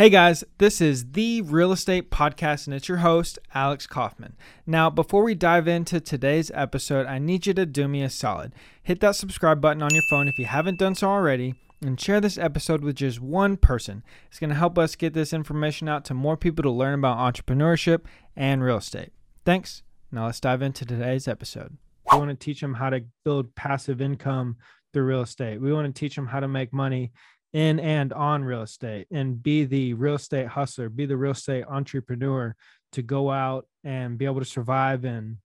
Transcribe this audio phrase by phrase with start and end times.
[0.00, 4.32] Hey guys, this is the Real Estate Podcast, and it's your host, Alex Coffman.
[4.66, 8.54] Now, before we dive into today's episode, I need you to do me a solid.
[8.82, 12.18] Hit that subscribe button on your phone if you haven't done so already, and share
[12.18, 14.02] this episode with just one person.
[14.30, 17.18] It's going to help us get this information out to more people to learn about
[17.18, 19.12] entrepreneurship and real estate.
[19.44, 19.82] Thanks.
[20.10, 21.76] Now, let's dive into today's episode.
[22.10, 24.56] We want to teach them how to build passive income
[24.94, 25.60] through real estate.
[25.60, 27.12] We want to teach them how to make money
[27.52, 31.64] in and on real estate and be the real estate hustler, be the real estate
[31.68, 32.54] entrepreneur
[32.92, 35.38] to go out and be able to survive in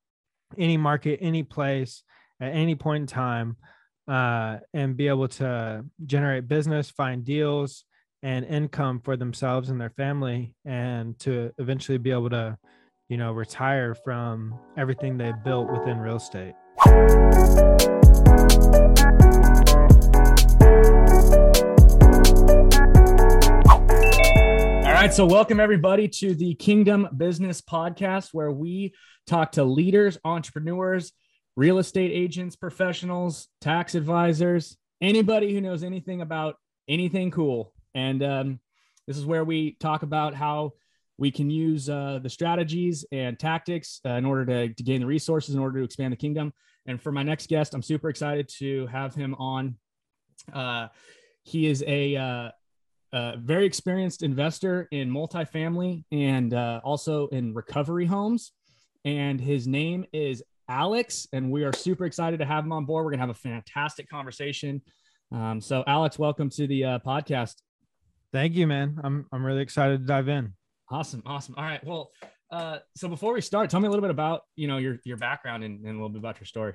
[0.57, 2.03] any market, any place,
[2.39, 3.57] at any point in time,
[4.07, 7.85] uh, and be able to generate business, find deals,
[8.23, 12.57] and income for themselves and their family, and to eventually be able to,
[13.09, 16.55] you know, retire from everything they built within real estate.
[25.05, 28.91] Right, so welcome everybody to the Kingdom Business Podcast, where we
[29.27, 31.11] talk to leaders, entrepreneurs,
[31.55, 36.55] real estate agents, professionals, tax advisors, anybody who knows anything about
[36.87, 37.71] anything cool.
[37.93, 38.59] And um,
[39.05, 40.73] this is where we talk about how
[41.19, 45.05] we can use uh, the strategies and tactics uh, in order to, to gain the
[45.05, 46.51] resources in order to expand the kingdom.
[46.87, 49.75] And for my next guest, I'm super excited to have him on.
[50.51, 50.87] Uh,
[51.45, 52.49] he is a uh,
[53.13, 58.51] uh, very experienced investor in multifamily and uh, also in recovery homes.
[59.05, 63.05] And his name is Alex, and we are super excited to have him on board.
[63.05, 64.81] We're going to have a fantastic conversation.
[65.31, 67.53] Um, so, Alex, welcome to the uh, podcast.
[68.33, 68.99] Thank you, man.
[69.03, 70.53] I'm I'm really excited to dive in.
[70.89, 71.53] Awesome, awesome.
[71.57, 71.83] All right.
[71.85, 72.09] Well,
[72.51, 75.17] uh, so before we start, tell me a little bit about you know your your
[75.17, 76.73] background and, and a little bit about your story.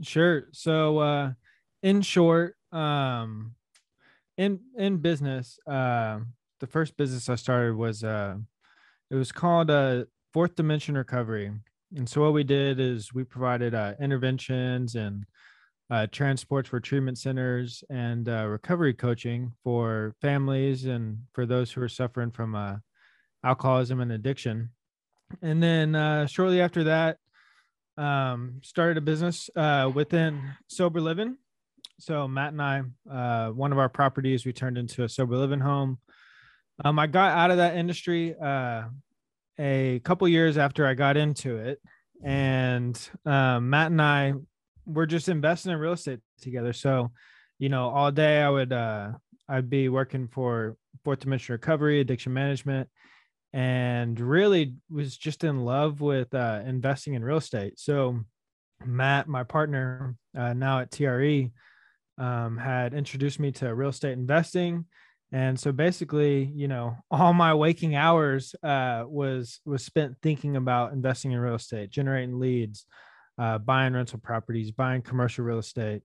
[0.00, 0.44] Sure.
[0.52, 1.32] So, uh,
[1.82, 3.54] in short, um,
[4.40, 6.18] in in business, uh,
[6.60, 8.36] the first business I started was uh,
[9.10, 11.52] it was called uh, Fourth Dimension Recovery,
[11.94, 15.26] and so what we did is we provided uh, interventions and
[15.90, 21.82] uh, transports for treatment centers and uh, recovery coaching for families and for those who
[21.82, 22.76] are suffering from uh,
[23.44, 24.70] alcoholism and addiction.
[25.42, 27.18] And then uh, shortly after that,
[27.98, 31.36] um, started a business uh, within sober living
[32.00, 35.60] so Matt and I, uh, one of our properties, we turned into a sober living
[35.60, 35.98] home.
[36.82, 38.84] Um, I got out of that industry uh,
[39.58, 41.80] a couple years after I got into it,
[42.24, 44.32] and uh, Matt and I
[44.86, 46.72] were just investing in real estate together.
[46.72, 47.12] So,
[47.58, 49.12] you know, all day I would uh,
[49.46, 52.88] I'd be working for Fourth Dimension Recovery, addiction management,
[53.52, 57.78] and really was just in love with uh, investing in real estate.
[57.78, 58.20] So,
[58.86, 61.50] Matt, my partner uh, now at TRE
[62.20, 64.84] um, had introduced me to real estate investing.
[65.32, 70.92] And so basically you know all my waking hours uh, was was spent thinking about
[70.92, 72.84] investing in real estate generating leads
[73.38, 76.02] uh, buying rental properties buying commercial real estate.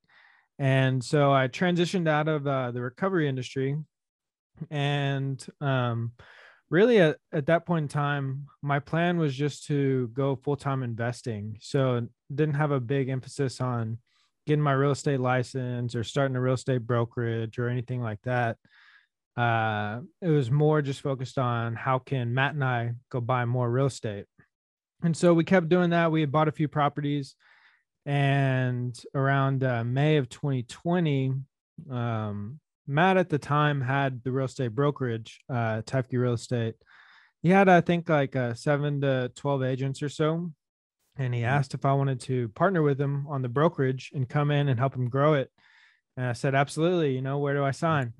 [0.57, 3.75] And so i transitioned out of uh, the recovery industry.
[4.71, 6.13] And um,
[6.69, 11.57] really at, at that point in time my plan was just to go full-time investing.
[11.59, 13.97] So didn't have a big emphasis on
[14.45, 18.57] getting my real estate license or starting a real estate brokerage or anything like that.
[19.37, 23.69] Uh, it was more just focused on how can Matt and I go buy more
[23.69, 24.25] real estate.
[25.03, 26.11] And so we kept doing that.
[26.11, 27.35] We had bought a few properties.
[28.05, 31.33] And around uh, May of 2020,
[31.89, 35.81] um, Matt at the time had the real estate brokerage, uh,
[36.11, 36.75] Real Estate.
[37.41, 40.51] He had, I think, like uh, seven to 12 agents or so
[41.17, 44.51] and he asked if I wanted to partner with him on the brokerage and come
[44.51, 45.49] in and help him grow it.
[46.17, 47.15] And I said, absolutely.
[47.15, 48.13] You know, where do I sign?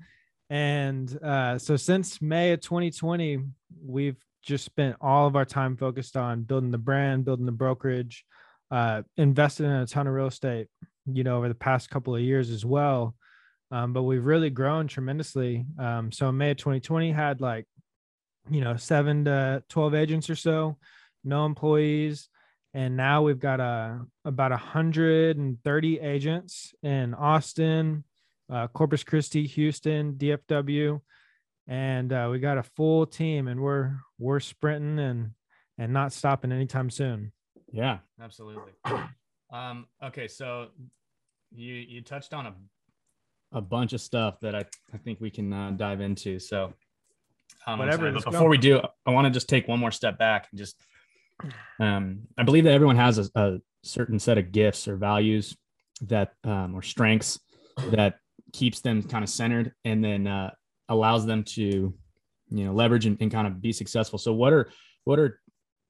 [0.48, 3.40] And uh, so since May of 2020,
[3.84, 8.24] we've just spent all of our time focused on building the brand, building the brokerage,
[8.70, 10.68] uh, invested in a ton of real estate,
[11.06, 13.14] you know, over the past couple of years as well.
[13.70, 15.66] Um, but we've really grown tremendously.
[15.78, 17.66] Um, so in May of 2020 had like,
[18.48, 20.78] you know, seven to 12 agents or so,
[21.24, 22.28] no employees
[22.76, 28.04] and now we've got a about 130 agents in Austin,
[28.52, 31.00] uh, Corpus Christi, Houston, DFW,
[31.66, 35.30] and uh, we got a full team, and we're we're sprinting and
[35.78, 37.32] and not stopping anytime soon.
[37.72, 38.72] Yeah, absolutely.
[39.50, 40.70] Um, okay, so
[41.54, 42.54] you you touched on a
[43.52, 46.38] a bunch of stuff that I, I think we can uh, dive into.
[46.38, 46.74] So
[47.66, 48.12] um, whatever.
[48.12, 48.48] But before go.
[48.48, 50.76] we do, I want to just take one more step back and just
[51.80, 55.56] um, I believe that everyone has a, a, certain set of gifts or values
[56.00, 57.38] that um, or strengths
[57.90, 58.16] that
[58.52, 60.50] keeps them kind of centered and then uh,
[60.88, 61.94] allows them to
[62.50, 64.18] you know, leverage and, and kind of be successful.
[64.18, 64.70] So what are,
[65.04, 65.40] what are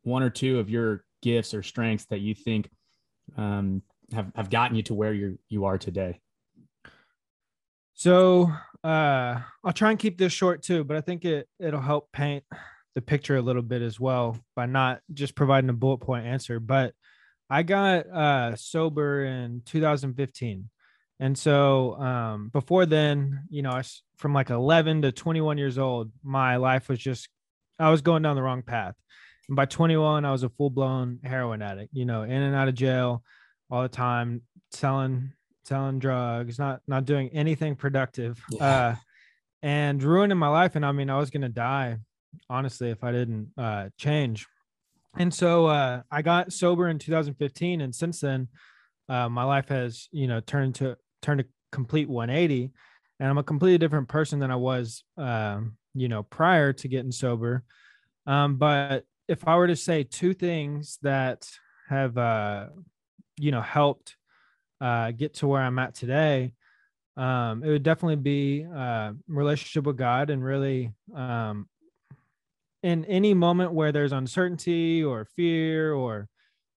[0.03, 2.69] one or two of your gifts or strengths that you think
[3.37, 3.83] um,
[4.13, 6.21] have, have gotten you to where you you are today?
[7.95, 8.53] So
[8.85, 12.45] uh, I'll try and keep this short too, but I think it it'll help paint
[12.97, 16.59] the picture a little bit as well by not just providing a bullet point answer.
[16.59, 16.95] But
[17.49, 20.71] I got uh, sober in 2015.
[21.21, 23.83] And so um, before then, you know, I,
[24.17, 27.29] from like 11 to 21 years old, my life was just,
[27.79, 28.95] I was going down the wrong path.
[29.49, 32.69] And by 21, I was a full blown heroin addict, you know, in and out
[32.69, 33.23] of jail
[33.71, 34.41] all the time,
[34.71, 35.33] selling,
[35.67, 38.65] selling drugs, not, not doing anything productive, yeah.
[38.65, 38.95] uh,
[39.63, 40.77] and ruining my life.
[40.77, 41.99] And I mean, I was going to die,
[42.49, 44.47] honestly, if I didn't uh, change.
[45.19, 47.81] And so uh, I got sober in 2015.
[47.81, 48.49] And since then,
[49.09, 52.71] uh, my life has, you know, turned to turned a complete 180
[53.19, 57.13] and I'm a completely different person than I was, um, you know, prior to getting
[57.13, 57.65] sober.
[58.27, 61.49] Um, but if I were to say two things that
[61.89, 62.67] have, uh,
[63.39, 64.17] you know, helped
[64.81, 66.53] uh, get to where I'm at today,
[67.17, 71.67] um, it would definitely be uh, relationship with God and really um,
[72.87, 76.29] in any moment where there's uncertainty or fear or,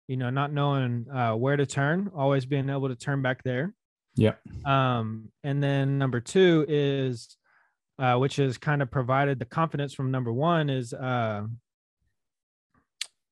[0.08, 3.76] you know, not knowing uh, where to turn, always being able to turn back there.
[4.16, 4.34] Yeah.
[4.66, 7.38] Um, and then number two is,
[8.00, 11.44] uh, which has kind of provided the confidence from number one is uh,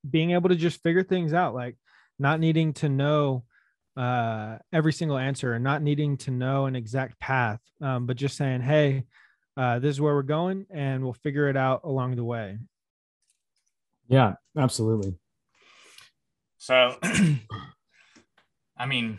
[0.07, 1.77] being able to just figure things out, like
[2.19, 3.43] not needing to know
[3.95, 8.37] uh, every single answer and not needing to know an exact path, um, but just
[8.37, 9.05] saying, hey,
[9.57, 12.59] uh, this is where we're going and we'll figure it out along the way.
[14.07, 15.15] Yeah, absolutely.
[16.59, 16.95] So,
[18.77, 19.17] I mean,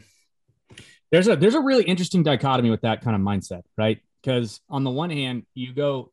[1.11, 4.01] there's a there's a really interesting dichotomy with that kind of mindset, right?
[4.23, 6.13] Because on the one hand, you go,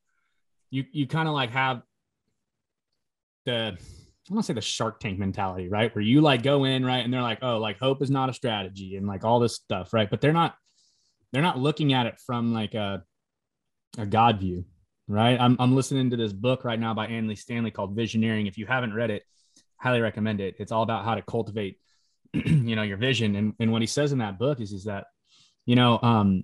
[0.72, 1.82] you you kind of like have
[3.46, 3.78] the
[4.30, 5.94] I want to say the Shark Tank mentality, right?
[5.94, 8.34] Where you like go in, right, and they're like, oh, like hope is not a
[8.34, 10.10] strategy, and like all this stuff, right?
[10.10, 10.56] But they're not
[11.32, 13.04] they're not looking at it from like a
[13.98, 14.66] a God view,
[15.08, 15.40] right?
[15.40, 18.48] I'm I'm listening to this book right now by Andy Stanley called Visioneering.
[18.48, 19.24] If you haven't read it,
[19.78, 20.56] highly recommend it.
[20.60, 21.80] It's all about how to cultivate
[22.34, 23.36] you know your vision.
[23.36, 25.06] And, and what he says in that book is is that
[25.66, 26.44] you know um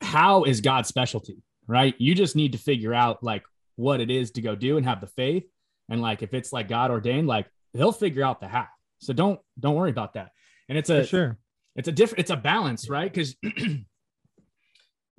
[0.00, 1.94] how is god's specialty right?
[1.98, 3.44] You just need to figure out like
[3.76, 5.44] what it is to go do and have the faith.
[5.88, 8.66] And like if it's like god ordained like he'll figure out the how.
[8.98, 10.30] So don't don't worry about that.
[10.68, 11.38] And it's a For sure.
[11.76, 13.12] it's a different it's a balance right?
[13.12, 13.36] Because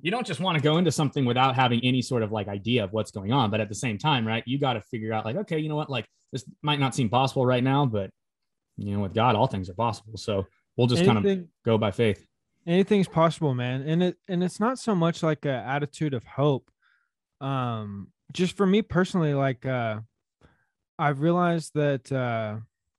[0.04, 2.84] you don't just want to go into something without having any sort of like idea
[2.84, 5.24] of what's going on but at the same time right you got to figure out
[5.24, 8.10] like okay you know what like this might not seem possible right now but
[8.76, 10.16] you know, with God, all things are possible.
[10.16, 10.46] So
[10.76, 12.24] we'll just Anything, kind of go by faith.
[12.66, 13.82] Anything's possible, man.
[13.82, 16.70] And it and it's not so much like an attitude of hope.
[17.40, 20.00] Um, just for me personally, like uh
[20.98, 22.56] I've realized that uh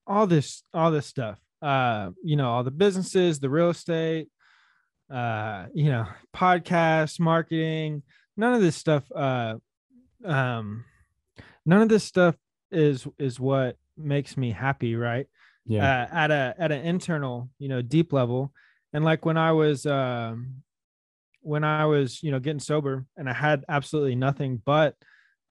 [0.07, 4.29] all this all this stuff, uh, you know, all the businesses, the real estate,
[5.09, 6.05] uh, you know,
[6.35, 8.03] podcasts, marketing,
[8.37, 9.55] none of this stuff, uh
[10.23, 10.85] um
[11.65, 12.35] none of this stuff
[12.71, 15.27] is is what makes me happy, right?
[15.65, 18.53] yeah uh, at a at an internal you know deep level
[18.93, 20.61] and like when i was um
[21.41, 24.95] when i was you know getting sober and i had absolutely nothing but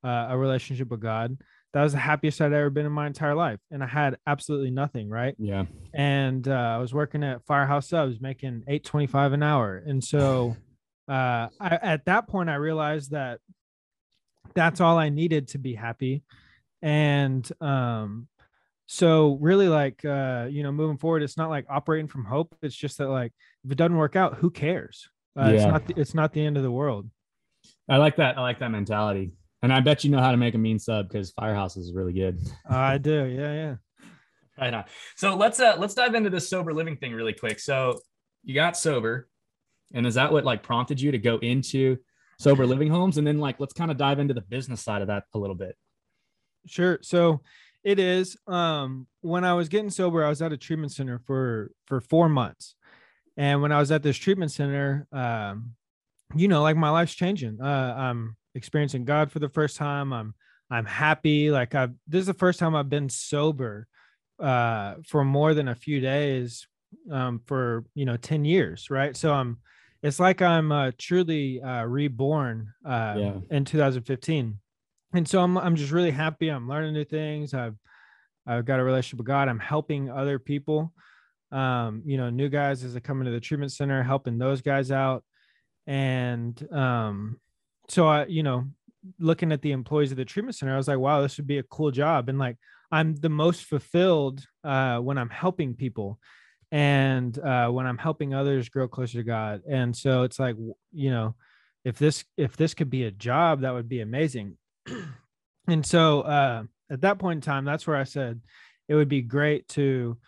[0.04, 1.36] uh, a relationship with god
[1.74, 4.70] that was the happiest i'd ever been in my entire life and i had absolutely
[4.70, 5.34] nothing right?
[5.38, 5.64] Yeah.
[5.92, 10.56] And uh, i was working at firehouse subs making 825 an hour and so
[11.08, 13.40] uh I, at that point i realized that
[14.54, 16.22] that's all i needed to be happy.
[16.80, 18.28] And um
[18.86, 22.54] so really like uh you know moving forward it's not like operating from hope.
[22.62, 23.32] It's just that like
[23.64, 25.08] if it doesn't work out who cares?
[25.36, 25.54] Uh, yeah.
[25.54, 27.10] it's not the, it's not the end of the world.
[27.88, 29.32] I like that i like that mentality
[29.64, 32.12] and i bet you know how to make a mean sub because firehouse is really
[32.12, 32.38] good.
[32.68, 33.24] I do.
[33.24, 33.74] Yeah yeah.
[34.58, 34.84] Right on.
[35.16, 37.58] So let's uh let's dive into this sober living thing really quick.
[37.58, 37.98] So
[38.44, 39.28] you got sober
[39.92, 41.98] and is that what like prompted you to go into
[42.38, 43.18] sober living homes?
[43.18, 45.56] And then like let's kind of dive into the business side of that a little
[45.56, 45.76] bit.
[46.66, 46.98] Sure.
[47.02, 47.40] So
[47.82, 48.36] it is.
[48.46, 52.28] Um, when I was getting sober, I was at a treatment center for for four
[52.28, 52.74] months,
[53.36, 55.72] and when I was at this treatment center, um,
[56.34, 57.60] you know, like my life's changing.
[57.60, 60.12] Uh, I'm experiencing God for the first time.
[60.12, 60.34] I'm
[60.70, 61.50] I'm happy.
[61.50, 63.86] Like I've this is the first time I've been sober
[64.40, 66.66] uh, for more than a few days
[67.10, 69.16] um, for you know ten years, right?
[69.16, 69.58] So I'm.
[70.02, 73.34] It's like I'm uh, truly uh, reborn uh, yeah.
[73.50, 74.58] in 2015
[75.14, 76.48] and so I'm I'm just really happy.
[76.48, 77.54] I'm learning new things.
[77.54, 77.76] I've
[78.46, 79.48] I've got a relationship with God.
[79.48, 80.92] I'm helping other people.
[81.52, 84.90] Um, you know, new guys as they come into the treatment center, helping those guys
[84.90, 85.24] out.
[85.86, 87.38] And um,
[87.88, 88.66] so I, you know,
[89.18, 91.58] looking at the employees of the treatment center, I was like, wow, this would be
[91.58, 92.28] a cool job.
[92.28, 92.56] And like,
[92.90, 96.18] I'm the most fulfilled uh, when I'm helping people
[96.70, 99.62] and uh, when I'm helping others grow closer to God.
[99.68, 100.56] And so it's like,
[100.92, 101.34] you know,
[101.84, 104.56] if this if this could be a job, that would be amazing.
[105.68, 108.40] and so uh, at that point in time, that's where I said
[108.88, 110.18] it would be great to,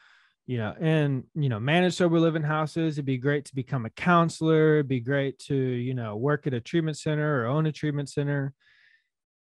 [0.46, 2.94] you know, and you know, manage sober living houses.
[2.94, 4.74] It'd be great to become a counselor.
[4.74, 8.08] It'd be great to, you know, work at a treatment center or own a treatment
[8.08, 8.52] center.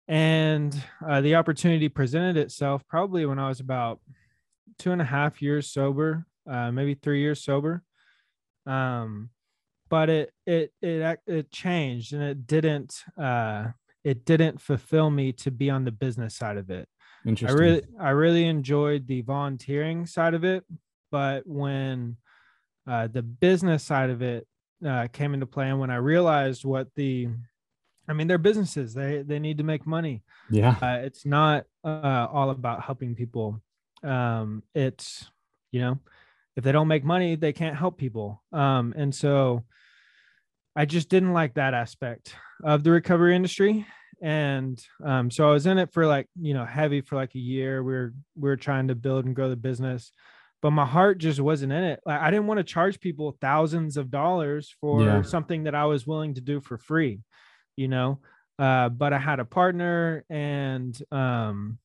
[0.09, 0.77] And
[1.07, 4.01] uh, the opportunity presented itself probably when I was about
[4.79, 7.83] two and a half years sober, uh, maybe three years sober.
[8.67, 9.31] Um,
[9.89, 13.67] but it it it it changed and it didn't uh
[14.05, 16.89] it didn't fulfill me to be on the business side of it.
[17.27, 17.59] Interesting.
[17.59, 20.65] I really I really enjoyed the volunteering side of it,
[21.11, 22.17] but when
[22.87, 24.47] uh, the business side of it
[24.87, 27.29] uh, came into play, and when I realized what the,
[28.09, 28.95] I mean, they're businesses.
[28.95, 30.23] They they need to make money.
[30.51, 33.61] Yeah, uh, it's not uh, all about helping people.
[34.03, 35.29] Um, it's
[35.71, 35.99] you know,
[36.57, 38.43] if they don't make money, they can't help people.
[38.53, 39.65] Um, and so
[40.75, 43.87] I just didn't like that aspect of the recovery industry.
[44.23, 47.39] And um, so I was in it for like, you know, heavy for like a
[47.39, 47.83] year.
[47.83, 50.13] We are we are trying to build and grow the business,
[50.63, 52.01] but my heart just wasn't in it.
[52.05, 55.23] Like I didn't want to charge people thousands of dollars for yeah.
[55.23, 57.21] something that I was willing to do for free,
[57.77, 58.21] you know.
[58.59, 61.79] Uh, but I had a partner and um,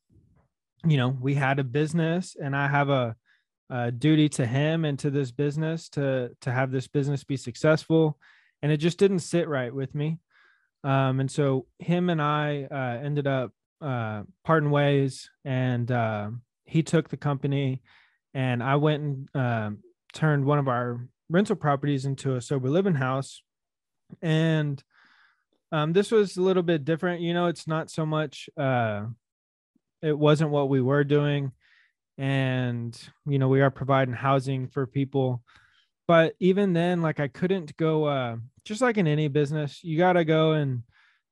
[0.86, 3.16] you know, we had a business and I have a,
[3.70, 8.20] a duty to him and to this business to to have this business be successful
[8.62, 10.18] and it just didn't sit right with me.
[10.84, 13.52] Um, and so him and I uh, ended up
[13.82, 16.30] uh, parting ways, and uh,
[16.64, 17.82] he took the company,
[18.36, 19.72] and I went and uh,
[20.14, 23.42] turned one of our rental properties into a sober living house.
[24.22, 24.82] And
[25.72, 27.22] um, this was a little bit different.
[27.22, 28.48] You know, it's not so much.
[28.56, 29.06] Uh,
[30.04, 31.52] it wasn't what we were doing,
[32.20, 35.42] and you know, we are providing housing for people
[36.08, 40.14] but even then like i couldn't go uh just like in any business, you got
[40.14, 40.82] to go and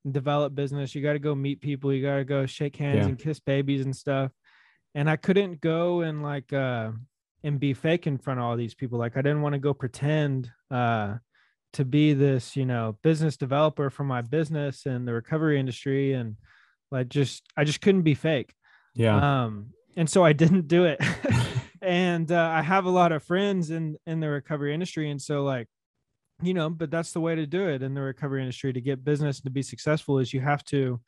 [0.10, 0.94] develop business.
[0.94, 1.92] You got to go meet people.
[1.92, 3.06] You got to go shake hands yeah.
[3.06, 4.32] and kiss babies and stuff.
[4.96, 6.92] And I couldn't go and like, uh,
[7.44, 9.00] and be fake in front of all these people.
[9.00, 11.16] Like I didn't want to go pretend, uh,
[11.74, 16.14] to be this, you know, business developer for my business and the recovery industry.
[16.14, 16.38] And
[16.92, 18.54] like, just, I just couldn't be fake.
[18.94, 19.44] Yeah.
[19.44, 21.00] Um, and so I didn't do it.
[21.84, 25.44] and uh, I have a lot of friends in in the recovery industry, and so
[25.44, 25.68] like
[26.42, 29.04] you know but that's the way to do it in the recovery industry to get
[29.04, 31.00] business and to be successful is you have to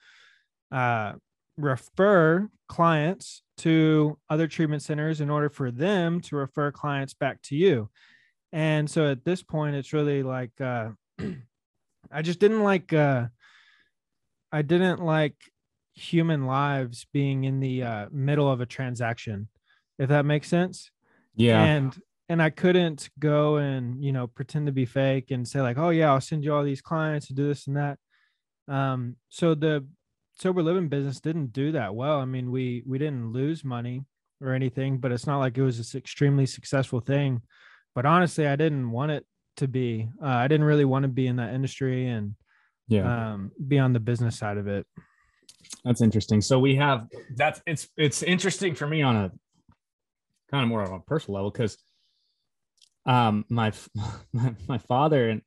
[0.71, 1.13] uh,
[1.57, 7.55] refer clients to other treatment centers in order for them to refer clients back to
[7.55, 7.89] you.
[8.51, 10.89] And so at this point it's really like uh,
[12.11, 13.25] i just didn't like uh,
[14.51, 15.35] i didn't like
[15.93, 19.47] human lives being in the uh, middle of a transaction
[19.97, 20.91] if that makes sense.
[21.35, 21.63] Yeah.
[21.63, 21.97] And
[22.27, 25.89] and I couldn't go and you know pretend to be fake and say like, oh
[25.89, 27.99] yeah, I'll send you all these clients to do this and that.
[28.67, 29.85] Um, so the
[30.35, 32.19] sober living business didn't do that well.
[32.19, 34.03] I mean, we we didn't lose money
[34.41, 37.41] or anything, but it's not like it was this extremely successful thing.
[37.93, 39.25] But honestly, I didn't want it
[39.57, 40.09] to be.
[40.21, 42.35] Uh, I didn't really want to be in that industry and
[42.87, 44.85] yeah, um, be on the business side of it.
[45.83, 46.41] That's interesting.
[46.41, 49.31] So we have that's it's it's interesting for me on a
[50.51, 51.77] kind of more of a personal level because
[53.05, 53.71] um, my,
[54.33, 55.41] my my father and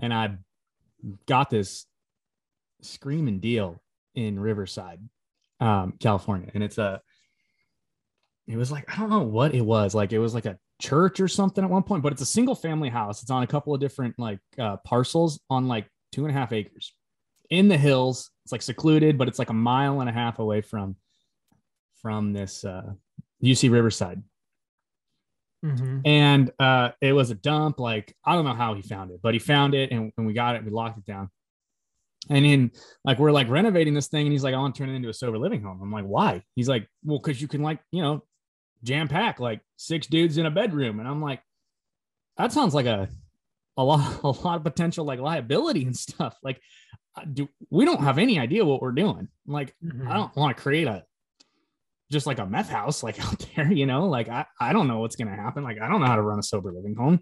[0.00, 0.36] and I
[1.26, 1.86] got this
[2.82, 3.80] screaming deal
[4.18, 5.00] in Riverside,
[5.60, 7.00] um, California, and it's a
[8.46, 11.20] it was like I don't know what it was like it was like a church
[11.20, 13.22] or something at one point, but it's a single family house.
[13.22, 16.52] It's on a couple of different like uh, parcels on like two and a half
[16.52, 16.94] acres
[17.50, 18.30] in the hills.
[18.44, 20.96] It's like secluded, but it's like a mile and a half away from
[22.02, 22.92] from this uh,
[23.42, 24.22] UC Riverside
[25.64, 26.00] Mm-hmm.
[26.04, 27.80] And uh, it was a dump.
[27.80, 30.32] Like, I don't know how he found it, but he found it and, and we
[30.32, 30.64] got it.
[30.64, 31.30] We locked it down.
[32.30, 32.70] And in
[33.04, 34.26] like, we're like renovating this thing.
[34.26, 35.80] And he's like, I want to turn it into a sober living home.
[35.82, 36.42] I'm like, why?
[36.54, 38.24] He's like, well, because you can, like, you know,
[38.84, 41.00] jam pack like six dudes in a bedroom.
[41.00, 41.40] And I'm like,
[42.36, 43.08] that sounds like a,
[43.76, 46.36] a lot, a lot of potential like liability and stuff.
[46.42, 46.60] Like,
[47.16, 49.28] uh, do we don't have any idea what we're doing.
[49.46, 50.08] like, mm-hmm.
[50.08, 51.04] I don't want to create a
[52.10, 55.00] just like a meth house like out there you know like i, I don't know
[55.00, 57.20] what's going to happen like i don't know how to run a sober living home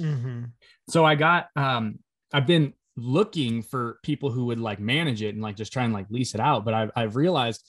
[0.00, 0.44] mm-hmm.
[0.88, 1.98] so i got um
[2.32, 5.94] i've been looking for people who would like manage it and like just try and
[5.94, 7.64] like lease it out but i've, I've realized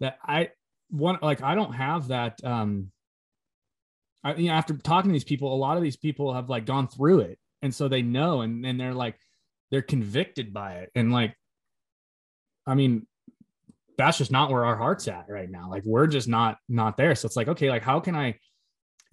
[0.00, 0.50] that i
[0.90, 2.90] want like i don't have that um
[4.22, 6.64] I, you know after talking to these people a lot of these people have like
[6.64, 9.18] gone through it and so they know and and they're like
[9.70, 11.34] they're convicted by it and like
[12.68, 13.06] I mean,
[13.96, 15.70] that's just not where our heart's at right now.
[15.70, 17.14] Like we're just not not there.
[17.14, 18.38] So it's like, okay, like how can I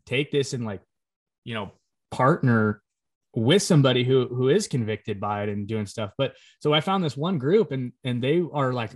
[0.06, 0.82] take this and like,
[1.46, 1.72] you know,
[2.12, 2.82] partner
[3.36, 6.12] with somebody who who is convicted by it and doing stuff.
[6.18, 8.92] But so I found this one group and and they are like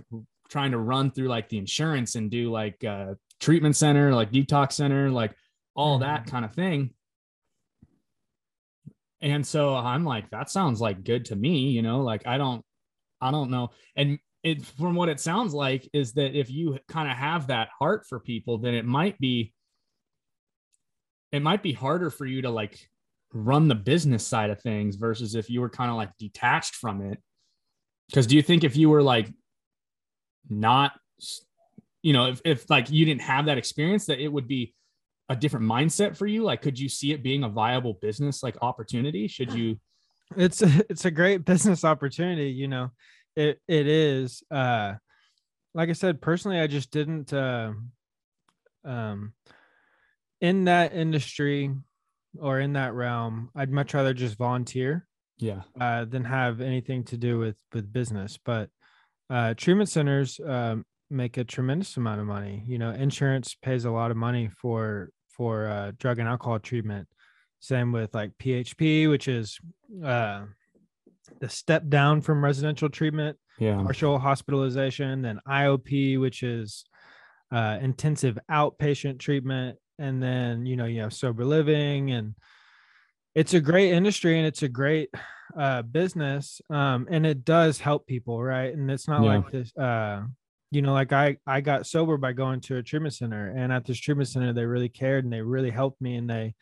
[0.48, 4.72] trying to run through like the insurance and do like uh treatment center, like detox
[4.72, 5.34] center, like
[5.74, 6.04] all mm-hmm.
[6.04, 6.90] that kind of thing.
[9.22, 12.64] And so I'm like, that sounds like good to me, you know, like I don't,
[13.20, 13.70] I don't know.
[13.94, 17.68] And it, from what it sounds like, is that if you kind of have that
[17.78, 19.52] heart for people, then it might be,
[21.32, 22.78] it might be harder for you to like
[23.32, 27.00] run the business side of things versus if you were kind of like detached from
[27.00, 27.18] it.
[28.08, 29.32] Because do you think if you were like
[30.48, 30.92] not,
[32.02, 34.74] you know, if, if like you didn't have that experience, that it would be
[35.28, 36.42] a different mindset for you?
[36.42, 39.28] Like, could you see it being a viable business like opportunity?
[39.28, 39.78] Should you?
[40.36, 42.52] It's a, it's a great business opportunity.
[42.52, 42.92] You know,
[43.34, 44.44] it it is.
[44.48, 44.94] Uh,
[45.74, 47.32] like I said, personally, I just didn't.
[47.32, 47.72] Uh,
[48.84, 49.32] um,
[50.40, 51.74] in that industry
[52.38, 55.06] or in that realm, I'd much rather just volunteer.
[55.38, 55.62] Yeah.
[55.80, 58.68] Uh, than have anything to do with with business, but
[59.30, 62.62] uh, treatment centers um, make a tremendous amount of money.
[62.66, 67.08] You know, insurance pays a lot of money for for uh, drug and alcohol treatment.
[67.60, 69.58] Same with like PHP, which is
[70.04, 70.42] uh,
[71.40, 73.76] the step down from residential treatment, yeah.
[73.82, 76.84] partial hospitalization, then IOP, which is
[77.52, 82.34] uh, intensive outpatient treatment, and then you know you have sober living, and
[83.34, 85.10] it's a great industry and it's a great
[85.56, 88.74] uh, business, um, and it does help people, right?
[88.74, 89.36] And it's not yeah.
[89.36, 89.76] like this.
[89.76, 90.22] Uh,
[90.70, 93.84] you know like i i got sober by going to a treatment center and at
[93.84, 96.54] this treatment center they really cared and they really helped me and they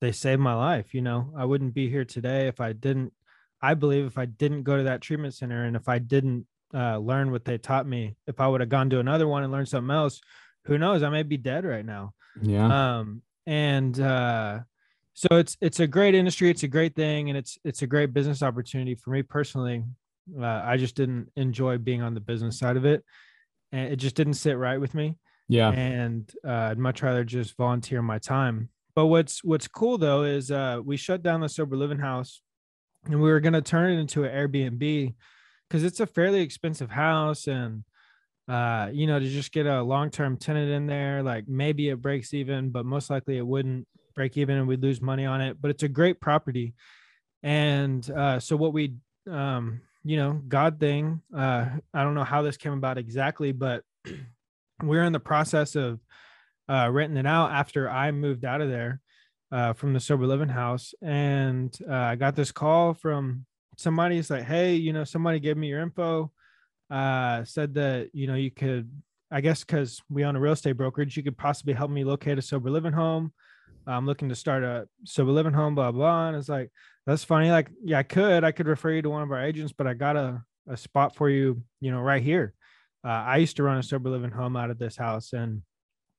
[0.00, 3.12] they saved my life you know i wouldn't be here today if i didn't
[3.60, 6.98] i believe if i didn't go to that treatment center and if i didn't uh,
[6.98, 9.68] learn what they taught me if i would have gone to another one and learned
[9.68, 10.20] something else
[10.64, 14.58] who knows i may be dead right now yeah um and uh
[15.14, 18.12] so it's it's a great industry it's a great thing and it's it's a great
[18.12, 19.84] business opportunity for me personally
[20.40, 23.04] uh, i just didn't enjoy being on the business side of it
[23.72, 25.16] and it just didn't sit right with me.
[25.48, 25.70] Yeah.
[25.70, 28.70] And uh, I'd much rather just volunteer my time.
[28.94, 32.40] But what's what's cool though is uh, we shut down the sober living house,
[33.04, 35.14] and we were gonna turn it into an Airbnb
[35.68, 37.84] because it's a fairly expensive house, and
[38.48, 42.00] uh, you know to just get a long term tenant in there, like maybe it
[42.00, 45.60] breaks even, but most likely it wouldn't break even, and we'd lose money on it.
[45.60, 46.74] But it's a great property,
[47.42, 48.94] and uh, so what we
[49.30, 51.20] um, you know, God thing.
[51.36, 53.82] Uh, I don't know how this came about exactly, but
[54.82, 55.98] we're in the process of
[56.68, 59.00] uh, renting it out after I moved out of there
[59.50, 64.18] uh, from the sober living house, and uh, I got this call from somebody.
[64.18, 66.30] It's like, hey, you know, somebody gave me your info.
[66.90, 68.90] Uh, said that you know you could,
[69.30, 72.38] I guess, because we own a real estate brokerage, you could possibly help me locate
[72.38, 73.32] a sober living home.
[73.88, 76.28] I'm looking to start a sober living home, blah blah.
[76.28, 76.70] And it's like,
[77.06, 77.50] that's funny.
[77.50, 79.94] Like, yeah, I could, I could refer you to one of our agents, but I
[79.94, 82.54] got a, a spot for you, you know, right here.
[83.04, 85.62] Uh, I used to run a sober living home out of this house, and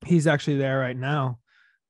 [0.06, 1.38] he's actually there right now.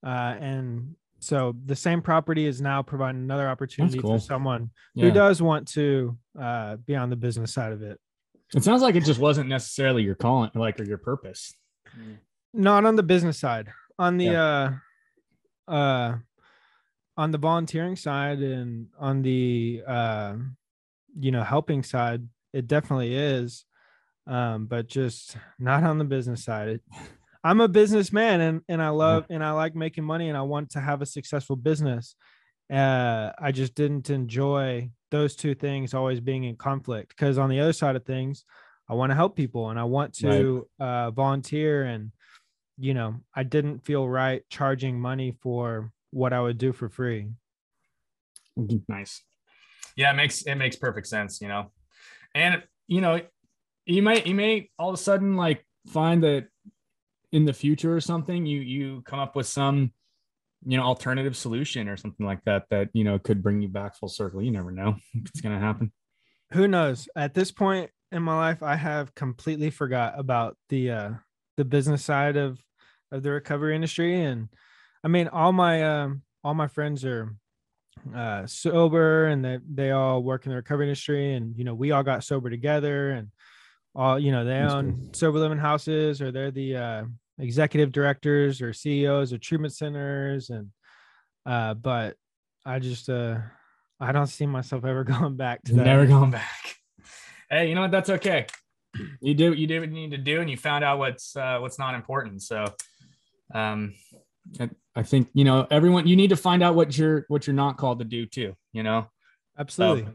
[0.04, 4.18] Uh, and so the same property is now providing another opportunity cool.
[4.18, 5.04] for someone yeah.
[5.04, 8.00] who does want to uh, be on the business side of it.
[8.54, 11.54] It sounds like it just wasn't necessarily your calling, like or your purpose.
[12.54, 13.70] Not on the business side.
[13.98, 14.72] On the yeah.
[15.66, 16.18] uh, uh,
[17.18, 20.36] on the volunteering side and on the uh,
[21.18, 23.64] you know helping side it definitely is
[24.26, 26.82] um, but just not on the business side it,
[27.44, 30.70] i'm a businessman and, and i love and i like making money and i want
[30.70, 32.14] to have a successful business
[32.72, 37.60] uh, i just didn't enjoy those two things always being in conflict because on the
[37.60, 38.44] other side of things
[38.88, 40.86] i want to help people and i want to right.
[40.86, 42.12] uh, volunteer and
[42.78, 47.28] you know i didn't feel right charging money for what I would do for free.
[48.88, 49.22] Nice.
[49.96, 51.72] Yeah, it makes it makes perfect sense, you know.
[52.34, 53.20] And you know,
[53.86, 56.46] you might you may all of a sudden like find that
[57.32, 59.92] in the future or something, you you come up with some
[60.68, 63.96] you know alternative solution or something like that that you know could bring you back
[63.96, 64.42] full circle.
[64.42, 65.92] You never know it's gonna happen.
[66.52, 67.08] Who knows?
[67.16, 71.10] At this point in my life, I have completely forgot about the uh
[71.56, 72.58] the business side of
[73.10, 74.48] of the recovery industry and
[75.04, 77.34] I mean, all my um, all my friends are
[78.14, 81.92] uh, sober, and they they all work in the recovery industry, and you know, we
[81.92, 83.28] all got sober together, and
[83.94, 85.10] all you know, they That's own cool.
[85.14, 87.04] sober living houses, or they're the uh,
[87.38, 90.70] executive directors or CEOs or treatment centers, and
[91.46, 92.16] uh, but
[92.64, 93.38] I just uh,
[94.00, 95.84] I don't see myself ever going back to that.
[95.84, 96.48] Never going back.
[97.50, 97.90] Hey, you know what?
[97.90, 98.44] That's okay.
[99.22, 101.56] you do you did what you need to do, and you found out what's uh,
[101.60, 102.42] what's not important.
[102.42, 102.66] So,
[103.54, 103.94] um,
[104.60, 106.06] I, I think you know everyone.
[106.06, 108.54] You need to find out what you're what you're not called to do too.
[108.74, 109.06] You know,
[109.58, 110.04] absolutely.
[110.04, 110.14] So,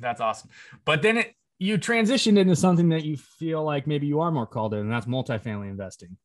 [0.00, 0.50] that's awesome.
[0.84, 4.46] But then it you transitioned into something that you feel like maybe you are more
[4.46, 6.16] called to, and that's multifamily investing.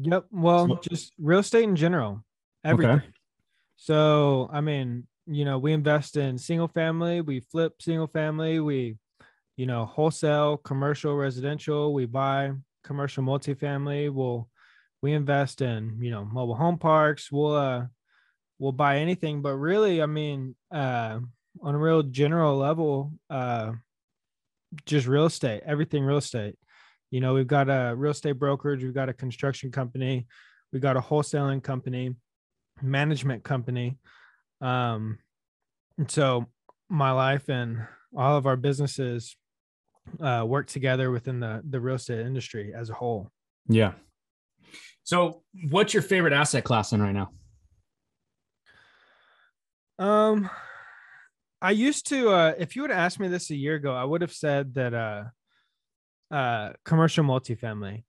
[0.00, 0.26] Yep.
[0.30, 2.24] Well, so, just real estate in general,
[2.64, 2.96] everything.
[2.96, 3.06] Okay.
[3.76, 8.96] So, I mean, you know, we invest in single family, we flip single family, we,
[9.56, 12.52] you know, wholesale, commercial, residential, we buy
[12.84, 14.48] commercial multifamily, we'll
[15.02, 17.86] we invest in, you know, mobile home parks, we'll uh
[18.58, 21.18] we'll buy anything, but really, I mean, uh
[21.60, 23.72] on a real general level, uh
[24.86, 26.56] just real estate, everything real estate.
[27.12, 30.26] You know, we've got a real estate brokerage, we've got a construction company,
[30.72, 32.16] we got a wholesaling company,
[32.80, 33.98] management company.
[34.62, 35.18] Um,
[35.98, 36.46] and so
[36.88, 39.36] my life and all of our businesses
[40.20, 43.30] uh, work together within the the real estate industry as a whole.
[43.68, 43.92] Yeah.
[45.04, 47.30] So, what's your favorite asset class in right now?
[49.98, 50.50] Um,
[51.60, 52.30] I used to.
[52.30, 54.74] Uh, if you would have asked me this a year ago, I would have said
[54.74, 55.24] that uh,
[56.32, 58.04] uh, commercial multifamily,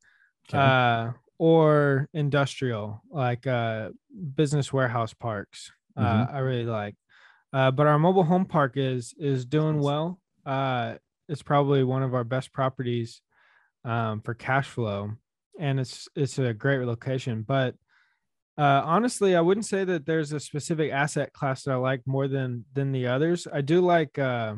[0.49, 0.57] okay.
[0.57, 3.89] uh, or industrial, like uh,
[4.35, 5.71] business warehouse parks.
[5.95, 6.21] Uh, mm-hmm.
[6.21, 6.95] Uh, I really like.
[7.51, 10.19] Uh, but our mobile home park is is doing well.
[10.45, 10.95] Uh,
[11.29, 13.21] it's probably one of our best properties
[13.85, 15.11] um, for cash flow,
[15.59, 17.43] and it's it's a great location.
[17.47, 17.75] But
[18.57, 22.27] uh, honestly, I wouldn't say that there's a specific asset class that I like more
[22.27, 23.47] than than the others.
[23.51, 24.55] I do like uh,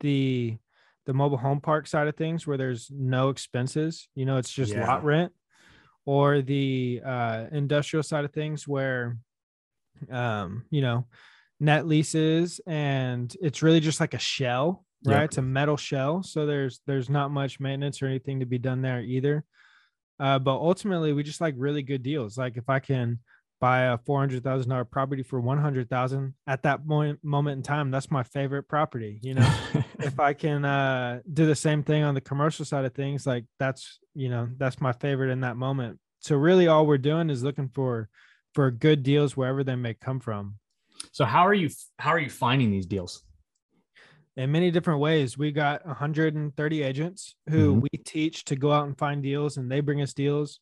[0.00, 0.56] the
[1.06, 4.08] the mobile home park side of things where there's no expenses.
[4.14, 4.86] You know, it's just yeah.
[4.86, 5.32] lot rent,
[6.04, 9.16] or the uh, industrial side of things where,
[10.10, 11.06] um, you know,
[11.60, 15.24] net leases and it's really just like a shell right yep.
[15.24, 18.82] it's a metal shell so there's there's not much maintenance or anything to be done
[18.82, 19.42] there either
[20.20, 23.18] uh, but ultimately we just like really good deals like if i can
[23.60, 28.64] buy a $400000 property for 100000 at that moment moment in time that's my favorite
[28.64, 29.54] property you know
[30.00, 33.44] if i can uh, do the same thing on the commercial side of things like
[33.58, 37.42] that's you know that's my favorite in that moment so really all we're doing is
[37.42, 38.08] looking for
[38.54, 40.56] for good deals wherever they may come from
[41.12, 43.22] so how are you how are you finding these deals?
[44.36, 45.38] In many different ways.
[45.38, 47.80] We got 130 agents who mm-hmm.
[47.80, 50.60] we teach to go out and find deals and they bring us deals.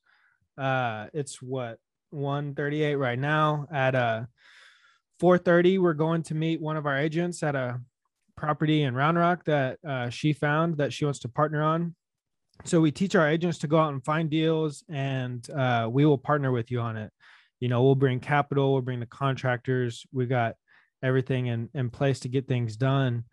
[0.57, 1.79] Uh it's what
[2.15, 4.23] 138 right now at uh
[5.21, 7.81] 4:30 we're going to meet one of our agents at a
[8.37, 11.95] property in Round Rock that uh, she found that she wants to partner on.
[12.65, 16.19] So we teach our agents to go out and find deals, and uh, we will
[16.19, 17.13] partner with you on it
[17.65, 20.55] you know we'll bring capital we'll bring the contractors we got
[21.03, 23.25] everything in, in place to get things done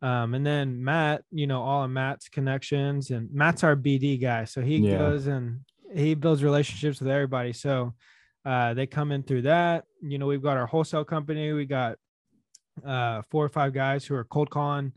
[0.00, 4.44] um, and then matt you know all of matt's connections and matt's our bd guy
[4.44, 4.96] so he yeah.
[4.96, 5.60] goes and
[5.92, 7.92] he builds relationships with everybody so
[8.44, 11.98] uh, they come in through that you know we've got our wholesale company we got
[12.86, 14.92] uh, four or five guys who are cold calling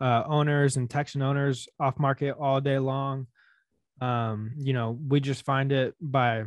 [0.00, 3.26] uh, owners and texting owners off market all day long
[4.00, 6.44] um, you know we just find it by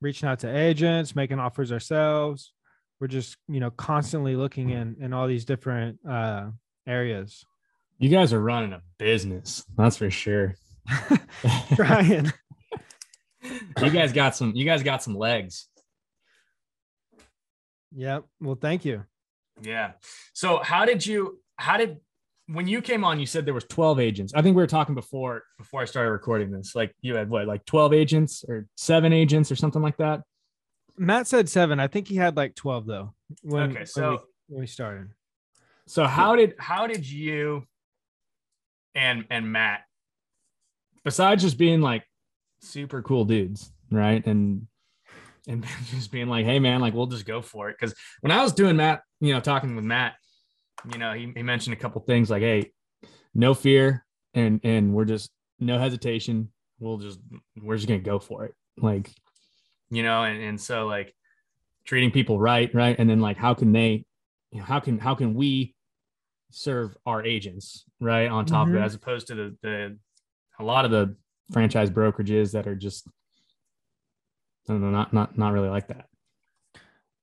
[0.00, 2.52] reaching out to agents, making offers ourselves.
[3.00, 6.50] We're just, you know, constantly looking in in all these different uh
[6.86, 7.44] areas.
[7.98, 10.54] You guys are running a business, that's for sure.
[11.74, 12.32] Trying.
[13.42, 15.68] you guys got some you guys got some legs.
[17.96, 18.24] Yep.
[18.40, 19.04] Well, thank you.
[19.62, 19.92] Yeah.
[20.32, 21.98] So how did you how did
[22.52, 24.32] when you came on, you said there was 12 agents.
[24.34, 26.74] I think we were talking before before I started recording this.
[26.74, 30.22] Like you had what, like 12 agents or seven agents or something like that.
[30.96, 31.78] Matt said seven.
[31.78, 33.14] I think he had like 12 though.
[33.42, 35.10] When, okay, so when we, when we started.
[35.86, 37.66] So how did how did you
[38.94, 39.82] and and Matt,
[41.04, 42.04] besides just being like
[42.60, 44.24] super cool dudes, right?
[44.26, 44.66] And
[45.50, 47.76] and just being like, hey man, like we'll just go for it.
[47.78, 50.14] Because when I was doing Matt, you know, talking with Matt,
[50.90, 52.70] you know, he, he mentioned a couple things like, hey,
[53.34, 56.50] no fear and and we're just no hesitation.
[56.78, 57.18] We'll just
[57.60, 58.54] we're just gonna go for it.
[58.78, 59.10] Like,
[59.90, 61.14] you know, and, and so like
[61.84, 62.96] treating people right, right.
[62.98, 64.04] And then like how can they,
[64.52, 65.74] you know, how can how can we
[66.50, 68.28] serve our agents, right?
[68.28, 68.70] On top mm-hmm.
[68.70, 68.86] of it, mm-hmm.
[68.86, 69.98] as opposed to the the
[70.58, 71.16] a lot of the
[71.52, 73.06] franchise brokerages that are just
[74.68, 76.06] I don't not not not really like that.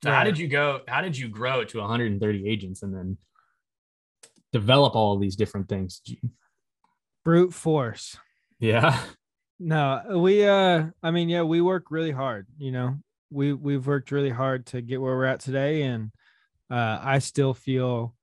[0.04, 0.82] So how did you go?
[0.88, 3.18] How did you grow to 130 agents and then
[4.52, 6.02] develop all of these different things?
[7.24, 8.18] Brute force.
[8.60, 9.00] Yeah.
[9.60, 12.98] No, we uh I mean, yeah, we work really hard, you know.
[13.32, 16.12] We we've worked really hard to get where we're at today and
[16.70, 18.16] uh I still feel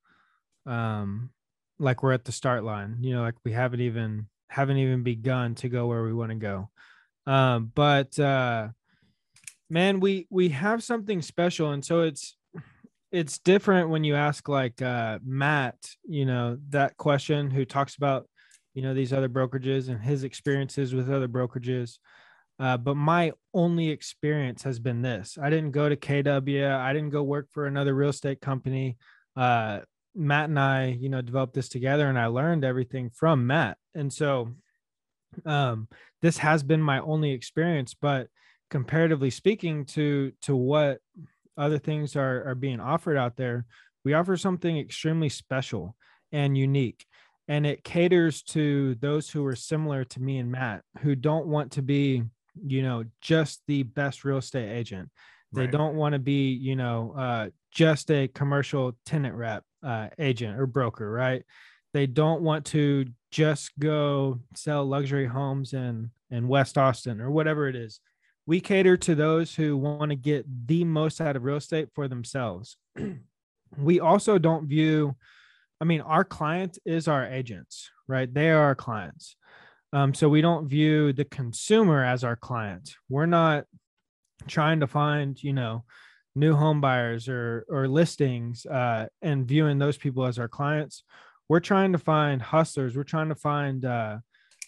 [0.64, 1.30] um
[1.78, 5.54] like we're at the start line, you know, like we haven't even haven't even begun
[5.56, 6.70] to go where we want to go.
[7.26, 8.68] Um, but uh,
[9.70, 12.36] man, we we have something special, and so it's
[13.12, 15.76] it's different when you ask like uh, Matt,
[16.08, 18.28] you know, that question who talks about
[18.74, 21.98] you know these other brokerages and his experiences with other brokerages.
[22.58, 25.36] Uh, but my only experience has been this.
[25.40, 26.70] I didn't go to KW.
[26.70, 28.96] I didn't go work for another real estate company.
[29.36, 29.80] Uh,
[30.14, 33.76] Matt and I, you know, developed this together, and I learned everything from Matt.
[33.94, 34.54] And so,
[35.44, 35.88] um,
[36.22, 37.94] this has been my only experience.
[37.94, 38.28] But
[38.74, 40.98] comparatively speaking to to what
[41.56, 43.64] other things are are being offered out there,
[44.04, 45.94] we offer something extremely special
[46.32, 47.06] and unique.
[47.46, 51.70] And it caters to those who are similar to me and Matt who don't want
[51.72, 52.24] to be
[52.66, 55.08] you know just the best real estate agent.
[55.52, 55.70] They right.
[55.70, 60.66] don't want to be you know uh, just a commercial tenant rep uh, agent or
[60.66, 61.44] broker right?
[61.92, 67.68] They don't want to just go sell luxury homes in in west austin or whatever
[67.68, 68.00] it is
[68.46, 72.08] we cater to those who want to get the most out of real estate for
[72.08, 72.76] themselves
[73.78, 75.14] we also don't view
[75.80, 78.32] I mean, our client is our agents, right?
[78.32, 79.36] They are our clients.
[79.92, 82.94] Um, so we don't view the consumer as our client.
[83.08, 83.64] We're not
[84.48, 85.84] trying to find, you know,
[86.34, 91.04] new home buyers or or listings uh, and viewing those people as our clients.
[91.48, 92.96] We're trying to find hustlers.
[92.96, 94.18] We're trying to find uh,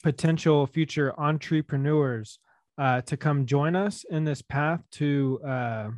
[0.03, 2.39] potential future entrepreneurs
[2.79, 5.91] uh, to come join us in this path to uh,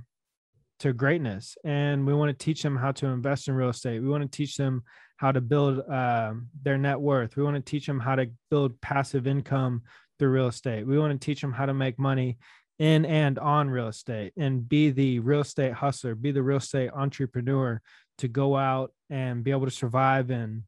[0.80, 1.56] to greatness.
[1.64, 4.00] And we want to teach them how to invest in real estate.
[4.00, 4.84] We want to teach them
[5.16, 7.36] how to build uh, their net worth.
[7.36, 9.82] We want to teach them how to build passive income
[10.18, 10.86] through real estate.
[10.86, 12.38] We want to teach them how to make money
[12.78, 16.90] in and on real estate and be the real estate hustler, be the real estate
[16.94, 17.80] entrepreneur
[18.18, 20.62] to go out and be able to survive in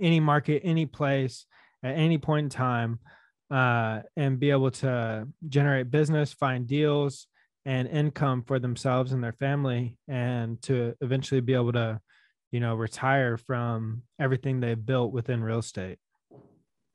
[0.00, 1.46] any market, any place,
[1.82, 3.00] at any point in time,
[3.50, 7.26] uh, and be able to generate business, find deals,
[7.64, 12.00] and income for themselves and their family, and to eventually be able to
[12.50, 15.98] you know, retire from everything they've built within real estate.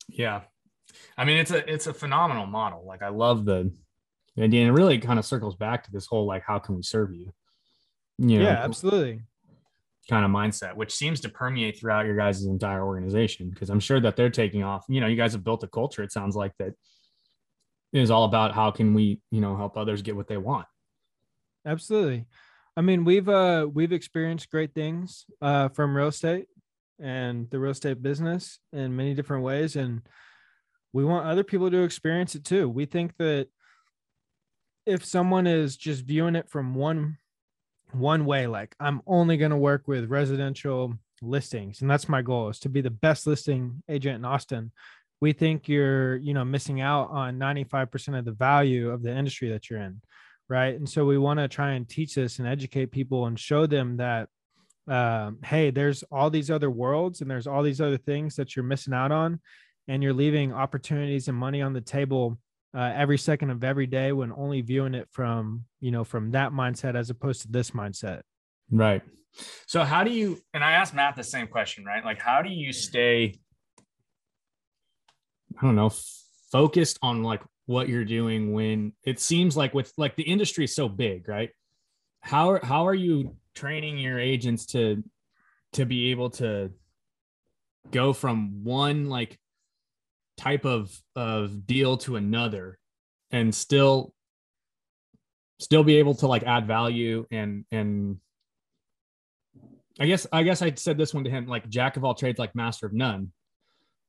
[0.07, 0.41] Yeah.
[1.17, 2.85] I mean, it's a it's a phenomenal model.
[2.85, 3.71] Like I love the
[4.37, 6.83] idea and it really kind of circles back to this whole like how can we
[6.83, 7.33] serve you?
[8.17, 9.21] You know, yeah, absolutely.
[10.09, 13.49] Kind of mindset, which seems to permeate throughout your guys' entire organization.
[13.49, 14.85] Because I'm sure that they're taking off.
[14.87, 16.73] You know, you guys have built a culture, it sounds like that
[17.91, 20.67] is all about how can we, you know, help others get what they want.
[21.65, 22.25] Absolutely.
[22.77, 26.47] I mean, we've uh we've experienced great things uh from real estate
[26.99, 30.01] and the real estate business in many different ways and
[30.93, 32.69] we want other people to experience it too.
[32.69, 33.47] We think that
[34.85, 37.17] if someone is just viewing it from one
[37.91, 42.49] one way like I'm only going to work with residential listings and that's my goal
[42.49, 44.71] is to be the best listing agent in Austin.
[45.21, 49.49] We think you're, you know, missing out on 95% of the value of the industry
[49.49, 50.01] that you're in
[50.49, 53.65] right and so we want to try and teach this and educate people and show
[53.65, 54.29] them that
[54.87, 58.63] um, hey there's all these other worlds and there's all these other things that you're
[58.63, 59.39] missing out on
[59.87, 62.37] and you're leaving opportunities and money on the table
[62.75, 66.51] uh, every second of every day when only viewing it from you know from that
[66.51, 68.21] mindset as opposed to this mindset.
[68.71, 69.01] Right.
[69.67, 72.03] So how do you and i asked matt the same question right?
[72.03, 73.39] Like how do you stay
[75.57, 75.91] i don't know
[76.51, 80.75] focused on like what you're doing when it seems like with like the industry is
[80.75, 81.49] so big, right?
[82.21, 85.03] How how are you training your agents to
[85.73, 86.71] to be able to
[87.91, 89.37] go from one like
[90.37, 92.77] type of of deal to another
[93.31, 94.13] and still
[95.59, 98.17] still be able to like add value and and
[99.99, 102.39] I guess I guess I said this one to him like jack of all trades
[102.39, 103.31] like master of none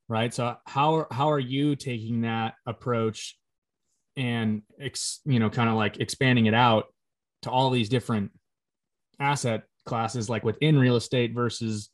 [0.09, 0.33] right?
[0.33, 3.37] So how how are you taking that approach
[4.17, 6.87] and ex, you know kind of like expanding it out
[7.43, 8.31] to all these different
[9.19, 11.91] asset classes like within real estate versus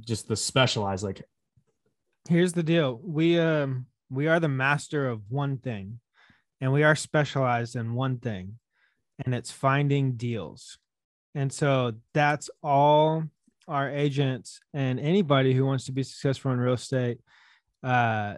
[0.00, 1.22] just the specialized like
[2.28, 3.00] here's the deal.
[3.02, 6.00] We um we are the master of one thing
[6.60, 8.58] and we are specialized in one thing
[9.24, 10.78] and it's finding deals.
[11.34, 13.24] And so that's all
[13.66, 17.18] our agents and anybody who wants to be successful in real estate
[17.82, 18.34] uh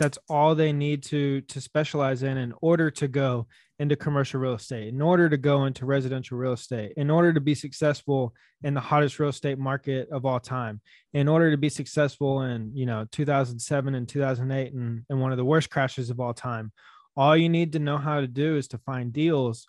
[0.00, 3.46] that's all they need to to specialize in in order to go
[3.78, 7.40] into commercial real estate in order to go into residential real estate in order to
[7.40, 8.32] be successful
[8.62, 10.80] in the hottest real estate market of all time
[11.12, 15.38] in order to be successful in you know 2007 and 2008 and, and one of
[15.38, 16.70] the worst crashes of all time
[17.16, 19.66] all you need to know how to do is to find deals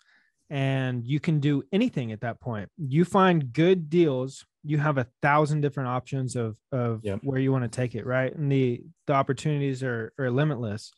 [0.50, 2.68] and you can do anything at that point.
[2.78, 7.20] You find good deals, you have a thousand different options of of Yep.
[7.22, 8.34] where you want to take it, right?
[8.34, 10.92] And the the opportunities are are limitless.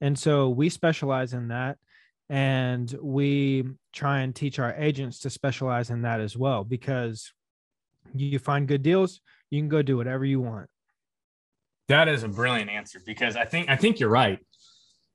[0.00, 1.78] And so we specialize in that
[2.28, 7.32] and we try and teach our agents to specialize in that as well because
[8.14, 10.68] you find good deals, you can go do whatever you want.
[11.88, 14.40] That is a brilliant answer because I think I think you're right.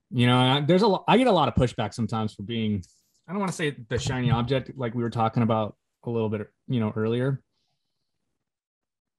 [0.10, 2.84] You know, there's a lot, I get a lot of pushback sometimes for being
[3.28, 6.30] I don't want to say the shiny object like we were talking about a little
[6.30, 7.42] bit, you know, earlier.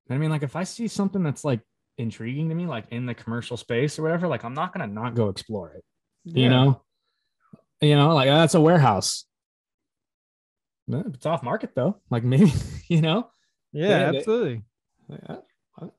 [0.09, 1.61] But I mean, like if I see something that's like
[1.99, 5.15] intriguing to me, like in the commercial space or whatever, like I'm not gonna not
[5.15, 5.85] go explore it.
[6.25, 6.83] You know,
[7.83, 9.25] you know, like that's a warehouse.
[10.93, 11.97] Eh, It's off market though.
[12.11, 12.53] Like maybe,
[12.89, 13.29] you know,
[13.73, 14.63] Yeah, Yeah, absolutely.
[15.11, 15.39] I- I-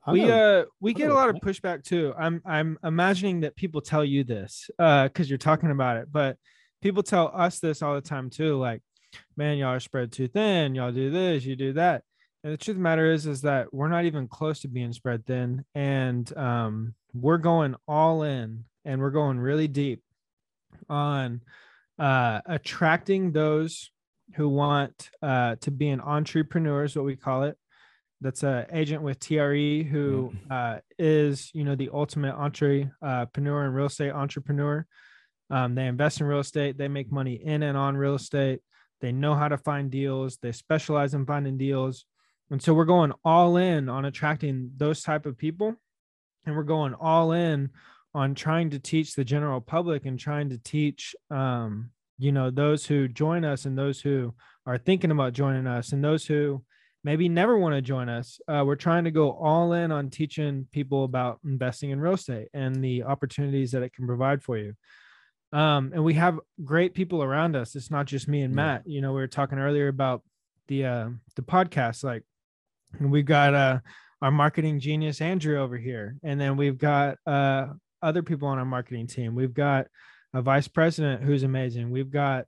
[0.05, 0.61] I we know.
[0.61, 2.13] uh we get a lot of pushback too.
[2.17, 6.37] I'm I'm imagining that people tell you this uh because you're talking about it, but
[6.81, 8.57] people tell us this all the time too.
[8.57, 8.81] Like,
[9.35, 10.75] man, y'all are spread too thin.
[10.75, 12.03] Y'all do this, you do that.
[12.43, 14.93] And the truth of the matter is, is that we're not even close to being
[14.93, 20.03] spread thin, and um, we're going all in, and we're going really deep
[20.89, 21.41] on
[21.99, 23.91] uh, attracting those
[24.35, 27.57] who want uh, to be an entrepreneur, is what we call it.
[28.21, 33.87] That's a agent with TRE who uh, is, you know, the ultimate entrepreneur and real
[33.87, 34.85] estate entrepreneur.
[35.49, 36.77] Um, they invest in real estate.
[36.77, 38.61] They make money in and on real estate.
[39.01, 40.37] They know how to find deals.
[40.37, 42.05] They specialize in finding deals.
[42.49, 45.75] And so we're going all in on attracting those type of people.
[46.45, 47.71] And we're going all in
[48.13, 52.85] on trying to teach the general public and trying to teach, um, you know, those
[52.85, 54.33] who join us and those who
[54.65, 56.63] are thinking about joining us and those who
[57.03, 58.39] maybe never want to join us.
[58.47, 62.47] Uh, we're trying to go all in on teaching people about investing in real estate
[62.53, 64.73] and the opportunities that it can provide for you.
[65.51, 67.75] Um, and we have great people around us.
[67.75, 68.55] It's not just me and.
[68.55, 68.83] Matt.
[68.87, 70.23] You know, we were talking earlier about
[70.67, 72.03] the uh, the podcast.
[72.03, 72.23] Like,
[72.99, 73.79] we've got uh,
[74.21, 77.67] our marketing genius Andrew over here, and then we've got uh,
[78.03, 79.35] other people on our marketing team.
[79.35, 79.87] We've got
[80.33, 81.89] a vice president who's amazing.
[81.91, 82.45] We've got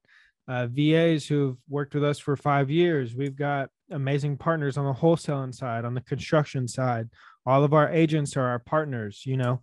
[0.48, 3.16] uh, VAs who've worked with us for five years.
[3.16, 7.10] We've got amazing partners on the wholesaling side, on the construction side.
[7.46, 9.62] All of our agents are our partners, you know,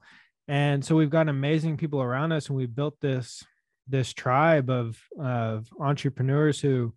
[0.49, 3.45] and so we've got amazing people around us, and we've built this
[3.89, 6.95] this tribe of of entrepreneurs who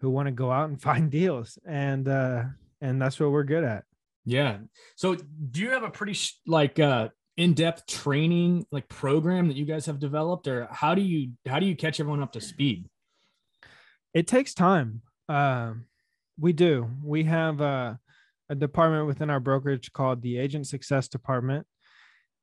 [0.00, 2.44] who want to go out and find deals, and uh,
[2.80, 3.84] and that's what we're good at.
[4.24, 4.58] Yeah.
[4.96, 9.86] So do you have a pretty like uh in-depth training like program that you guys
[9.86, 12.88] have developed or how do you how do you catch everyone up to speed?
[14.14, 15.02] it takes time.
[15.28, 15.86] Um,
[16.38, 16.90] we do.
[17.02, 17.98] We have a,
[18.48, 21.66] a department within our brokerage called the Agent Success Department.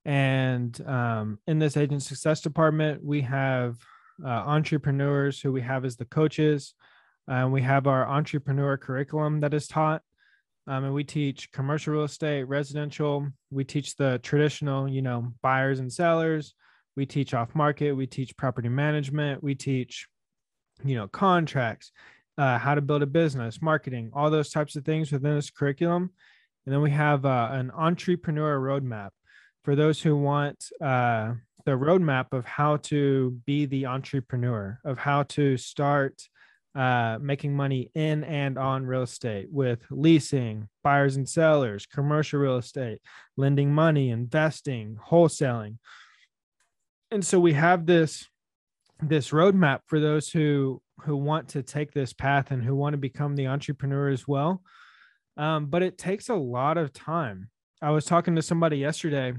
[0.06, 3.78] And um, in this Agent Success Department, we have
[4.24, 6.74] uh, entrepreneurs who we have as the coaches.
[7.28, 10.02] And we have our entrepreneur curriculum that is taught.
[10.70, 13.28] Um, and we teach commercial real estate, residential.
[13.52, 16.54] We teach the traditional, you know, buyers and sellers.
[16.96, 17.94] We teach off market.
[17.94, 19.44] We teach property management.
[19.44, 20.08] We teach
[20.84, 21.92] you know contracts
[22.38, 26.10] uh, how to build a business marketing all those types of things within this curriculum
[26.66, 29.10] and then we have uh, an entrepreneur roadmap
[29.64, 31.34] for those who want uh,
[31.66, 36.22] the roadmap of how to be the entrepreneur of how to start
[36.76, 42.58] uh, making money in and on real estate with leasing buyers and sellers commercial real
[42.58, 43.00] estate
[43.38, 45.78] lending money investing wholesaling.
[47.12, 48.28] And so we have this
[49.02, 52.98] this roadmap for those who who want to take this path and who want to
[52.98, 54.62] become the entrepreneur as well.
[55.38, 57.50] Um, but it takes a lot of time.
[57.82, 59.34] I was talking to somebody yesterday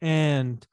[0.00, 0.64] and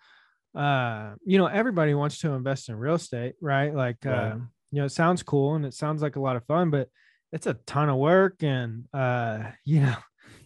[0.56, 3.74] uh you know everybody wants to invest in real estate right?
[3.74, 4.32] Like Right.
[4.32, 4.38] uh
[4.72, 6.90] you know it sounds cool and it sounds like a lot of fun but
[7.32, 9.96] it's a ton of work and uh you know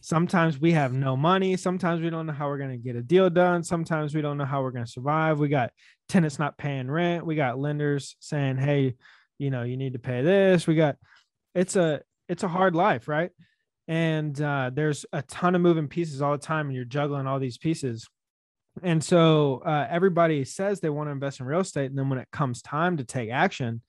[0.01, 1.55] sometimes we have no money.
[1.55, 3.63] Sometimes we don't know how we're going to get a deal done.
[3.63, 5.39] Sometimes we don't know how we're going to survive.
[5.39, 5.71] We got
[6.09, 7.25] tenants not paying rent.
[7.25, 8.95] We got lenders saying hey
[9.37, 10.67] you know you need to pay this.
[10.67, 10.97] We got
[11.55, 13.31] it's a it's a hard life right?
[13.87, 17.39] And uh, there's a ton of moving pieces all the time and you're juggling all
[17.39, 18.07] these pieces.
[18.83, 22.19] And so uh, everybody says they want to invest in real estate and then when
[22.19, 23.81] it comes time to take action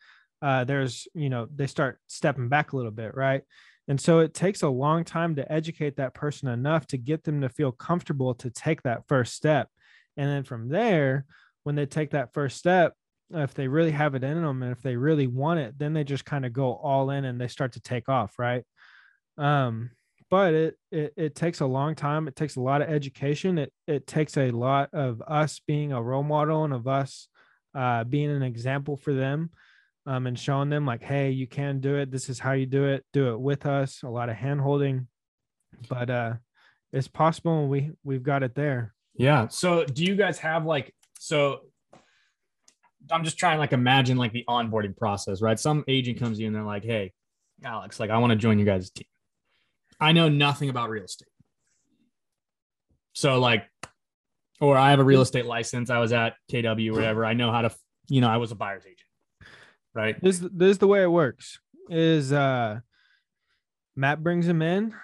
[0.42, 3.42] uh, there's you know they start stepping back a little bit right?
[3.88, 7.40] And so it takes a long time to educate that person enough to get them
[7.40, 9.68] to feel comfortable to take that first step.
[10.16, 11.26] And then from there
[11.64, 12.94] when they take that first step
[13.30, 16.04] if they really have it in them and if they really want it then they
[16.04, 18.64] just kind of go all in and they start to take off right?
[19.38, 19.90] Um
[20.30, 22.26] but it, it it takes a long time.
[22.26, 23.58] It takes a lot of education.
[23.58, 27.28] It it takes a lot of us being a role model and of us
[27.74, 29.50] uh being an example for them
[30.06, 32.10] um, and showing them like, hey, you can do it.
[32.10, 33.04] This is how you do it.
[33.12, 34.02] Do it with us.
[34.02, 35.08] A lot of hand holding,
[35.88, 36.34] but uh,
[36.92, 37.60] it's possible.
[37.60, 38.94] And we we've got it there.
[39.14, 39.48] Yeah.
[39.48, 41.60] So do you guys have like so?
[43.10, 45.58] I'm just trying like imagine like the onboarding process, right?
[45.58, 47.12] Some agent comes in and they're like, "Hey,
[47.64, 49.06] Alex, like I want to join you guys' team.
[50.00, 51.28] I know nothing about real estate,
[53.12, 53.64] so like,
[54.60, 55.90] or I have a real estate license.
[55.90, 57.24] I was at KW, whatever.
[57.24, 57.70] I know how to,
[58.08, 59.01] you know, I was a buyer's agent,
[59.94, 60.20] right?
[60.20, 61.58] This this is the way it works.
[61.88, 62.80] Is uh,
[63.96, 64.94] Matt brings him in.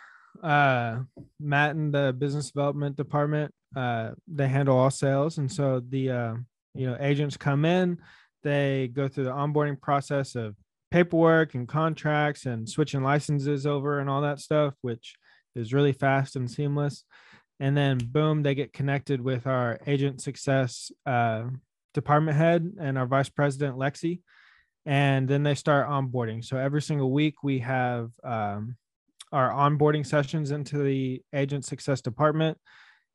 [0.42, 1.00] Uh,
[1.40, 6.34] Matt and the business development department uh, they handle all sales, and so the uh,
[6.74, 7.98] you know agents come in,
[8.42, 10.56] they go through the onboarding process of
[10.90, 15.16] paperwork and contracts and switching licenses over and all that stuff, which
[15.54, 17.04] is really fast and seamless.
[17.60, 21.44] And then boom, they get connected with our agent success uh,
[21.92, 24.20] department head and our vice president Lexi,
[24.86, 26.44] and then they start onboarding.
[26.44, 28.76] So every single week we have um,
[29.32, 32.58] our onboarding sessions into the agent success department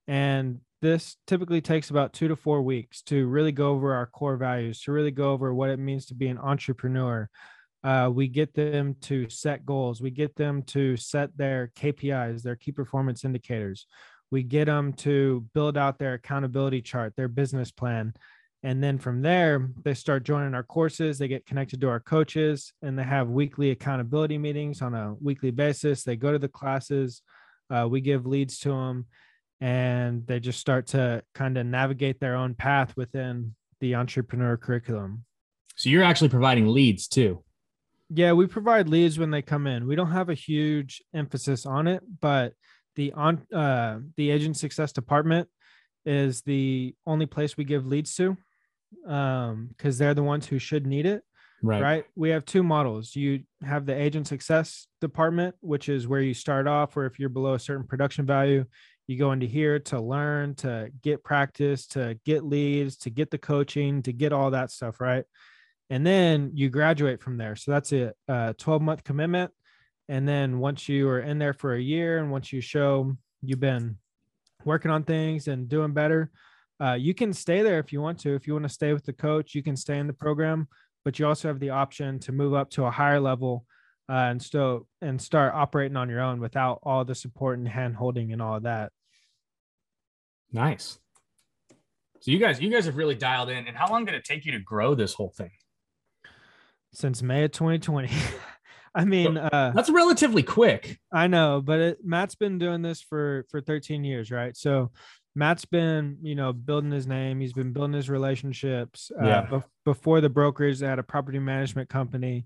[0.08, 4.36] and this typically takes about two to four weeks to really go over our core
[4.36, 7.30] values, to really go over what it means to be an entrepreneur.
[7.86, 10.02] Uh, we get them to set goals.
[10.02, 13.88] We get them to set their KPIs, their key performance indicators.
[14.30, 18.14] We get them to build out their accountability chart, their business plan.
[18.66, 21.18] And then from there, they start joining our courses.
[21.18, 25.52] They get connected to our coaches and they have weekly accountability meetings on a weekly
[25.52, 26.04] basis.
[26.04, 27.22] They go to the classes.
[27.70, 29.06] Uh, we give leads to them
[29.60, 35.26] and they just start to kind of navigate their own path within the entrepreneur curriculum.
[35.76, 37.44] So you're actually providing leads too.
[38.10, 39.88] Yeah, we provide leads when they come in.
[39.88, 42.54] We don't have a huge emphasis on it, but
[42.96, 45.50] the on uh, the agent success department
[46.06, 48.38] is the only place we give leads to
[49.08, 51.24] um because they're the ones who should need it
[51.62, 51.82] right.
[51.82, 52.06] right?
[52.16, 53.16] We have two models.
[53.16, 57.30] You have the agent success department which is where you start off where if you're
[57.30, 58.66] below a certain production value
[59.08, 63.38] you go into here to learn to get practice to get leads to get the
[63.38, 65.26] coaching to get all that stuff right?
[65.90, 67.56] And then you graduate from there.
[67.56, 69.52] So that's a, a 12 month commitment.
[70.10, 73.60] And then once you are in there for a year and once you show you've
[73.60, 73.98] been
[74.66, 76.32] working on things and doing better
[76.84, 79.06] uh, you can stay there if you want to if you want to stay with
[79.06, 80.68] the coach you can stay in the program
[81.06, 83.66] but you also have the option to move up to a higher level
[84.10, 87.96] uh, and still and start operating on your own without all the support and hand
[87.96, 88.92] holding and all of that.
[90.52, 91.00] Nice.
[92.20, 93.68] So you guys, you guys have really dialed in.
[93.68, 95.52] And how long did it take you to grow this whole thing?
[96.94, 98.10] Since May of 2020.
[98.96, 101.00] I mean, uh, that's relatively quick.
[101.12, 104.56] I know, but it, Matt's been doing this for for 13 years, right?
[104.56, 104.92] So
[105.36, 107.40] Matt's been, you know, building his name.
[107.40, 109.12] He's been building his relationships.
[109.20, 109.42] Uh, yeah.
[109.50, 112.46] Be- before the brokers at a property management company,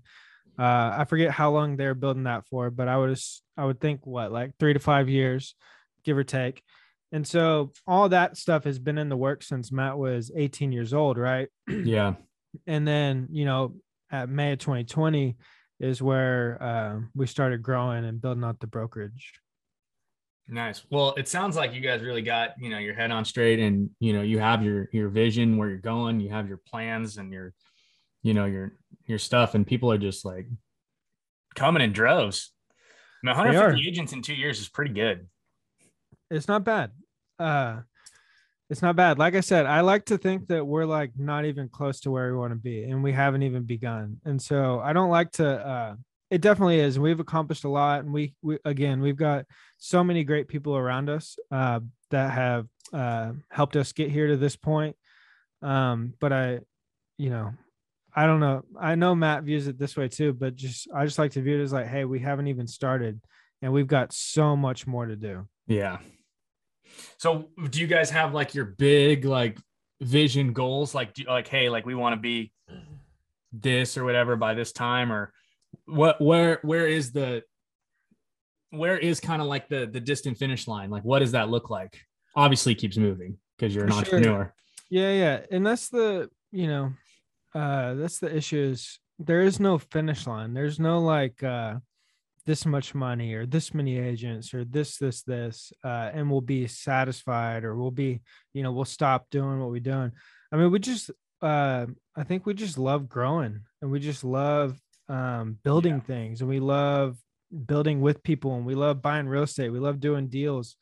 [0.58, 3.16] uh, I forget how long they're building that for, but I would
[3.56, 5.54] I would think what like three to five years,
[6.04, 6.62] give or take.
[7.12, 10.92] And so all that stuff has been in the works since Matt was 18 years
[10.92, 11.48] old, right?
[11.68, 12.14] Yeah.
[12.66, 13.74] And then you know
[14.10, 15.36] at May of 2020
[15.80, 19.34] is where uh, we started growing and building out the brokerage.
[20.48, 20.82] Nice.
[20.90, 23.90] Well, it sounds like you guys really got you know your head on straight, and
[24.00, 27.30] you know you have your your vision where you're going, you have your plans and
[27.30, 27.52] your
[28.22, 28.72] you know your
[29.06, 30.46] your stuff and people are just like
[31.54, 32.52] coming in droves.
[33.22, 35.26] I mean, 150 agents in two years is pretty good.
[36.30, 36.92] It's not bad.
[37.38, 37.80] Uh
[38.70, 39.18] it's not bad.
[39.18, 42.32] Like i said i like to think that we're like not even close to where
[42.32, 44.18] we want to be and we haven't even begun.
[44.24, 45.94] And so i don't like to uh
[46.30, 49.44] it definitely is we've accomplished a lot and we, we again we've got
[49.78, 54.36] so many great people around us uh that have uh helped us get here to
[54.36, 54.96] this point
[55.62, 56.58] um but i
[57.16, 57.52] you know
[58.14, 58.64] I don't know.
[58.80, 61.60] I know Matt views it this way too, but just I just like to view
[61.60, 63.20] it as like, hey, we haven't even started
[63.62, 65.46] and we've got so much more to do.
[65.68, 65.98] Yeah.
[67.18, 69.58] So do you guys have like your big like
[70.00, 70.94] vision goals?
[70.94, 72.52] Like do, like, hey, like we want to be
[73.52, 75.32] this or whatever by this time, or
[75.86, 77.42] what where where is the
[78.70, 80.90] where is kind of like the the distant finish line?
[80.90, 82.00] Like what does that look like?
[82.36, 84.54] Obviously keeps moving because you're an For entrepreneur.
[84.90, 85.40] Yeah, yeah.
[85.50, 86.92] And that's the, you know,
[87.54, 91.74] uh that's the issue is there is no finish line there's no like uh
[92.46, 96.66] this much money or this many agents or this this this uh and we'll be
[96.66, 98.20] satisfied or we'll be
[98.52, 100.12] you know we'll stop doing what we're doing
[100.52, 101.10] i mean we just
[101.42, 104.78] uh i think we just love growing and we just love
[105.08, 106.00] um building yeah.
[106.00, 107.16] things and we love
[107.66, 110.76] building with people and we love buying real estate we love doing deals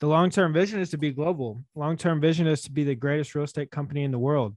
[0.00, 3.44] the long-term vision is to be global long-term vision is to be the greatest real
[3.44, 4.56] estate company in the world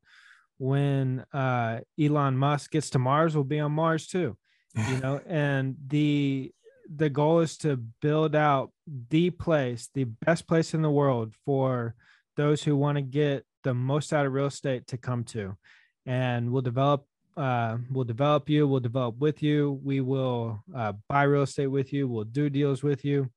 [0.58, 4.38] when uh, Elon Musk gets to Mars, we'll be on Mars too.
[4.76, 6.52] You know, and the
[6.94, 8.72] the goal is to build out
[9.10, 11.96] the place, the best place in the world for
[12.38, 15.58] those who want to get the most out of real estate to come to.
[16.06, 17.06] And we'll develop
[17.38, 21.92] uh, we'll develop you, we'll develop with you, we will uh, buy real estate with
[21.92, 23.30] you, we'll do deals with you,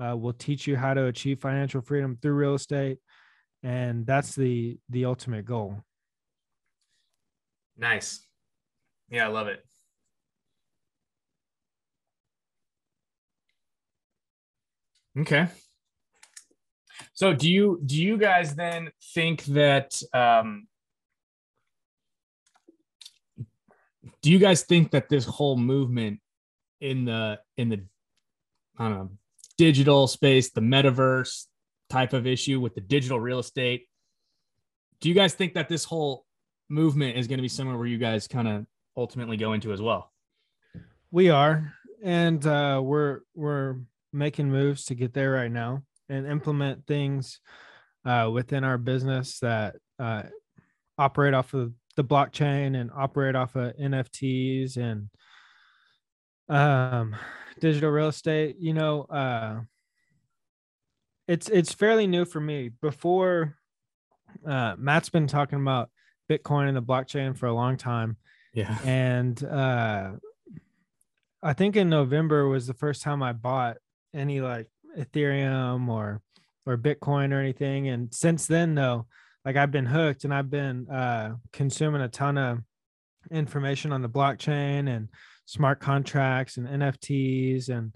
[0.00, 2.98] uh, we'll teach you how to achieve financial freedom through real estate,
[3.62, 5.76] and that's the the ultimate goal.
[7.76, 8.26] Nice,
[9.10, 9.64] yeah, I love it.
[15.18, 15.48] Okay.
[17.12, 20.66] So do you do you guys then think that um
[24.22, 26.20] do you guys think that this whole movement
[26.80, 27.84] in the in the
[28.78, 29.10] I don't know
[29.58, 31.46] digital space, the metaverse
[31.90, 33.86] type of issue with the digital real estate,
[35.00, 36.24] do you guys think that this whole
[36.68, 38.66] movement is going to be somewhere where you guys kind of
[38.96, 40.10] ultimately go into as well?
[41.10, 43.76] We are, and uh, we're we're
[44.12, 47.40] making moves to get there right now and implement things
[48.04, 50.22] uh, within our business that uh,
[50.98, 55.10] operate off of the blockchain and operate off of NFTs and
[56.48, 57.16] um,
[57.60, 58.56] digital real estate.
[58.58, 59.60] You know, uh,
[61.28, 62.70] it's it's fairly new for me.
[62.80, 63.56] Before
[64.46, 65.90] uh, Matt's been talking about
[66.30, 68.16] Bitcoin and the blockchain for a long time.
[68.54, 70.12] Yeah, and uh,
[71.42, 73.78] I think in November was the first time I bought
[74.14, 74.68] any like
[74.98, 76.20] Ethereum or
[76.66, 77.88] or Bitcoin or anything.
[77.88, 79.06] And since then, though,
[79.44, 82.58] like I've been hooked and I've been uh, consuming a ton of
[83.30, 85.08] information on the blockchain and
[85.46, 87.94] smart contracts and NFTs and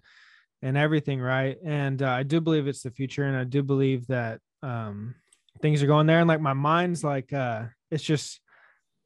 [0.62, 1.58] and everything, right?
[1.64, 5.14] And uh, I do believe it's the future, and I do believe that um,
[5.60, 6.20] things are going there.
[6.20, 8.40] And like my mind's like, uh, it's just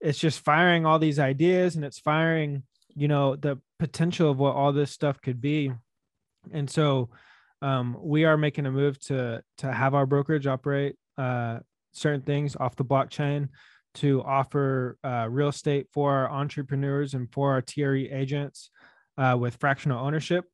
[0.01, 2.62] it's just firing all these ideas, and it's firing,
[2.95, 5.72] you know, the potential of what all this stuff could be
[6.53, 7.11] and so
[7.62, 11.59] um, we are making a move to to have our brokerage operate uh,
[11.93, 13.49] certain things off the blockchain
[13.95, 18.70] to offer uh, real estate for our entrepreneurs and for our TRE agents
[19.18, 20.45] uh, with fractional ownership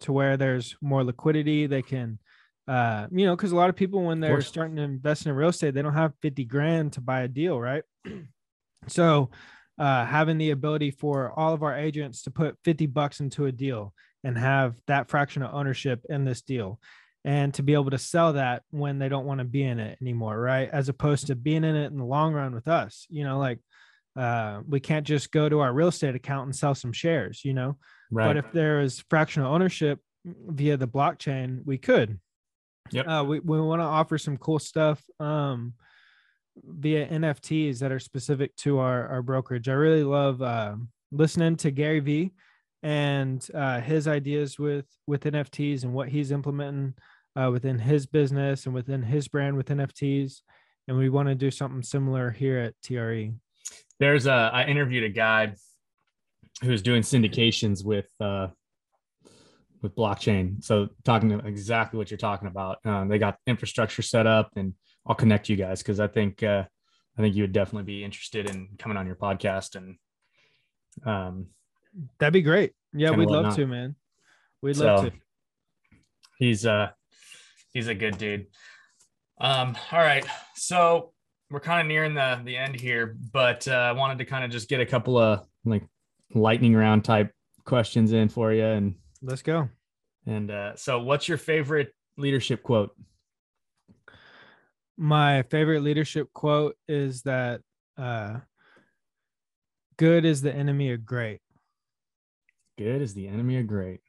[0.00, 1.66] to where there's more liquidity.
[1.66, 2.18] They can,
[2.66, 5.50] uh, you know, because a lot of people, when they're starting to invest in real
[5.50, 7.82] estate, they don't have 50 grand to buy a deal, right?
[8.86, 9.30] so,
[9.78, 13.52] uh, having the ability for all of our agents to put 50 bucks into a
[13.52, 16.80] deal and have that fraction of ownership in this deal
[17.28, 19.98] and to be able to sell that when they don't want to be in it
[20.00, 23.22] anymore right as opposed to being in it in the long run with us you
[23.22, 23.58] know like
[24.16, 27.52] uh, we can't just go to our real estate account and sell some shares you
[27.52, 27.76] know
[28.10, 28.26] right.
[28.26, 32.18] but if there is fractional ownership via the blockchain we could
[32.92, 33.06] yep.
[33.06, 35.74] Uh, we, we want to offer some cool stuff um,
[36.64, 40.74] via nfts that are specific to our, our brokerage i really love uh,
[41.12, 42.32] listening to gary vee
[42.82, 46.94] and uh, his ideas with with NFTs and what he's implementing
[47.38, 50.40] uh, within his business and within his brand with NFTs.
[50.86, 53.32] And we want to do something similar here at TRE.
[54.00, 55.54] There's a I interviewed a guy
[56.62, 58.48] who's doing syndications with uh,
[59.82, 60.64] with blockchain.
[60.64, 62.78] So talking to exactly what you're talking about.
[62.84, 64.74] Um, they got infrastructure set up, and
[65.06, 66.64] I'll connect you guys because I think uh,
[67.18, 69.96] I think you would definitely be interested in coming on your podcast and
[71.04, 71.48] um,
[72.18, 72.72] That'd be great.
[72.92, 73.96] Yeah, we'd love to, man.
[74.62, 75.12] We'd so, love to.
[76.38, 76.90] He's uh
[77.72, 78.46] he's a good dude.
[79.40, 80.26] Um, all right.
[80.54, 81.12] So
[81.50, 84.50] we're kind of nearing the the end here, but uh, I wanted to kind of
[84.50, 85.84] just get a couple of like
[86.34, 87.32] lightning round type
[87.64, 89.68] questions in for you and let's go.
[90.26, 92.90] And uh, so what's your favorite leadership quote?
[94.96, 97.60] My favorite leadership quote is that
[97.96, 98.38] uh
[99.96, 101.40] good is the enemy of great.
[102.76, 104.00] Good is the enemy of great.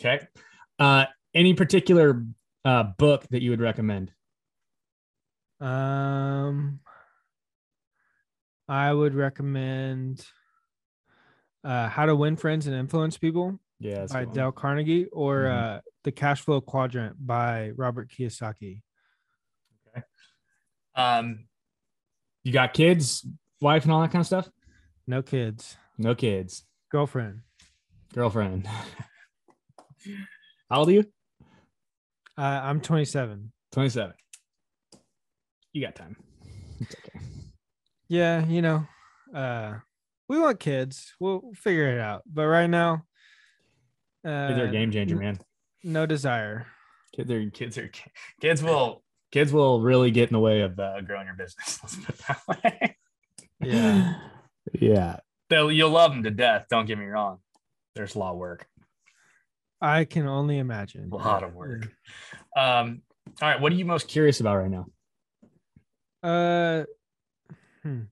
[0.00, 0.26] Okay.
[0.78, 1.06] Uh,
[1.38, 2.24] any particular
[2.64, 4.10] uh, book that you would recommend?
[5.60, 6.80] Um,
[8.68, 10.26] I would recommend
[11.62, 15.76] uh, How to Win Friends and Influence People yeah, by Dale Carnegie or mm-hmm.
[15.76, 18.82] uh, The Cash Flow Quadrant by Robert Kiyosaki.
[19.88, 20.02] Okay.
[20.96, 21.44] Um,
[22.42, 23.24] you got kids,
[23.60, 24.50] wife, and all that kind of stuff?
[25.06, 25.76] No kids.
[25.98, 26.64] No kids.
[26.90, 27.42] Girlfriend.
[28.12, 28.66] Girlfriend.
[30.70, 31.04] How old are you?
[32.38, 33.50] Uh, I'm 27.
[33.72, 34.14] 27.
[35.72, 36.16] You got time.
[36.78, 37.24] It's okay.
[38.06, 38.86] Yeah, you know,
[39.34, 39.74] uh,
[40.28, 41.14] we want kids.
[41.18, 42.22] We'll figure it out.
[42.32, 43.04] But right now,
[44.24, 45.40] uh, kids are a game changer, man.
[45.82, 46.68] No desire.
[47.14, 47.90] Kids are kids are
[48.40, 51.80] kids will kids will really get in the way of uh, growing your business.
[51.82, 52.96] Let's put it that way.
[53.60, 54.14] Yeah.
[54.80, 55.16] yeah.
[55.50, 56.66] They'll, you'll love them to death.
[56.70, 57.38] Don't get me wrong.
[57.94, 58.66] There's a lot of work.
[59.80, 61.10] I can only imagine.
[61.12, 61.88] A lot of work.
[62.56, 63.02] Um,
[63.40, 63.60] all right.
[63.60, 64.86] What are you most curious about right now?
[66.22, 66.84] Uh,
[67.82, 68.02] hmm.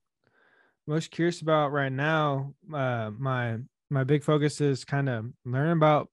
[0.86, 2.54] most curious about right now.
[2.72, 3.58] Uh, my
[3.90, 6.08] my big focus is kind of learning about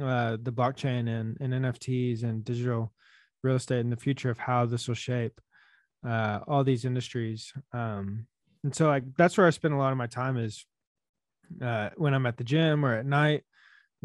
[0.00, 2.92] uh the blockchain and, and NFTs and digital
[3.42, 5.40] real estate in the future of how this will shape
[6.06, 7.52] uh all these industries.
[7.72, 8.26] Um,
[8.62, 10.64] and so like that's where I spend a lot of my time is
[11.62, 13.44] uh when I'm at the gym or at night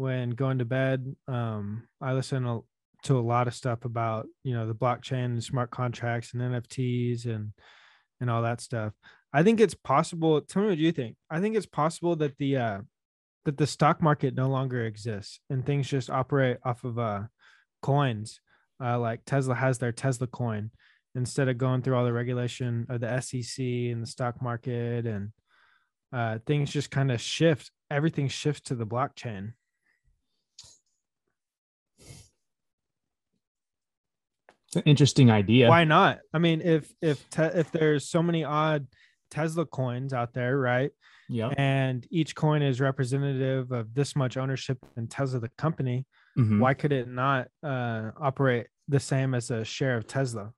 [0.00, 1.14] when going to bed.
[1.28, 2.62] Um, I listen
[3.02, 7.26] to a lot of stuff about you know the blockchain and smart contracts and NFTs
[7.26, 7.52] and
[8.18, 8.94] and all that stuff.
[9.32, 10.40] I think it's possible.
[10.40, 11.16] Tell me what you think.
[11.30, 12.80] I think it's possible that the uh,
[13.44, 17.24] that the stock market no longer exists and things just operate off of uh,
[17.82, 18.40] coins.
[18.82, 20.70] Uh, like Tesla has their Tesla coin
[21.14, 25.32] instead of going through all the regulation of the SEC and the stock market and
[26.10, 27.70] uh, things just kind of shift.
[27.90, 29.52] Everything shifts to the blockchain.
[34.70, 35.68] It's an interesting idea.
[35.68, 36.20] Why not?
[36.32, 38.86] I mean, if if te- if there's so many odd
[39.28, 40.92] Tesla coins out there, right?
[41.28, 41.48] Yeah.
[41.56, 46.06] And each coin is representative of this much ownership in Tesla, the company.
[46.38, 46.60] Mhm.
[46.60, 50.52] Why could it not uh, operate the same as a share of Tesla?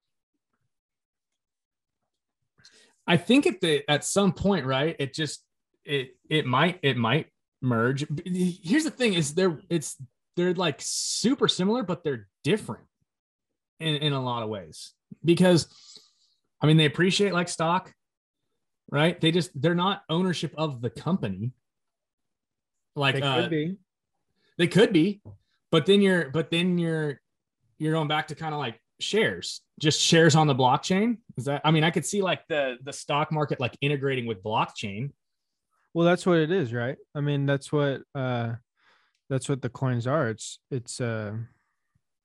[3.06, 4.94] I think at the at some point, right?
[4.98, 5.42] It just
[5.86, 7.28] it it might it might
[7.62, 8.06] merge.
[8.26, 9.96] Here's the thing: is they're it's
[10.36, 12.84] they're like super similar, but they're different
[13.82, 14.92] in in a lot of ways
[15.24, 15.68] because
[16.60, 17.92] I mean they appreciate like stock,
[18.90, 19.20] right?
[19.20, 21.52] They just they're not ownership of the company.
[22.94, 23.76] Like They uh, could be.
[24.58, 25.22] they could be,
[25.70, 27.20] but then you're but then you're
[27.78, 31.18] you're going back to kind of like shares, just shares on the blockchain.
[31.36, 34.42] Is that I mean, I could see like the the stock market like integrating with
[34.42, 35.10] blockchain.
[35.94, 36.96] Well, that's what it is, right?
[37.14, 38.54] I mean, that's what uh,
[39.28, 40.28] that's what the coins are.
[40.28, 41.32] It's it's uh,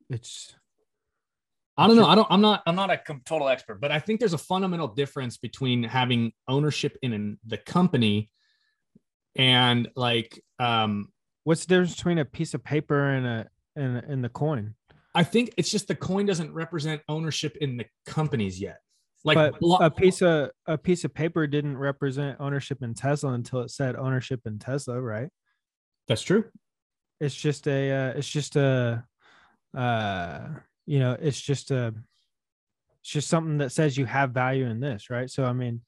[0.09, 0.55] it's
[1.77, 2.07] I don't know.
[2.07, 4.87] I don't I'm not I'm not a total expert, but I think there's a fundamental
[4.87, 8.31] difference between having ownership in an, the company
[9.35, 11.09] and like um
[11.43, 14.75] what's the difference between a piece of paper and a and and the coin?
[15.13, 18.79] I think it's just the coin doesn't represent ownership in the companies yet.
[19.23, 23.61] Like but a piece of a piece of paper didn't represent ownership in Tesla until
[23.61, 25.29] it said ownership in Tesla, right?
[26.07, 26.45] that's true.
[27.19, 29.03] It's just a uh, it's just a
[29.75, 30.47] uh
[30.87, 31.93] you know, it's just a
[33.01, 35.29] it's just something that says you have value in this, right?
[35.29, 35.81] So I mean,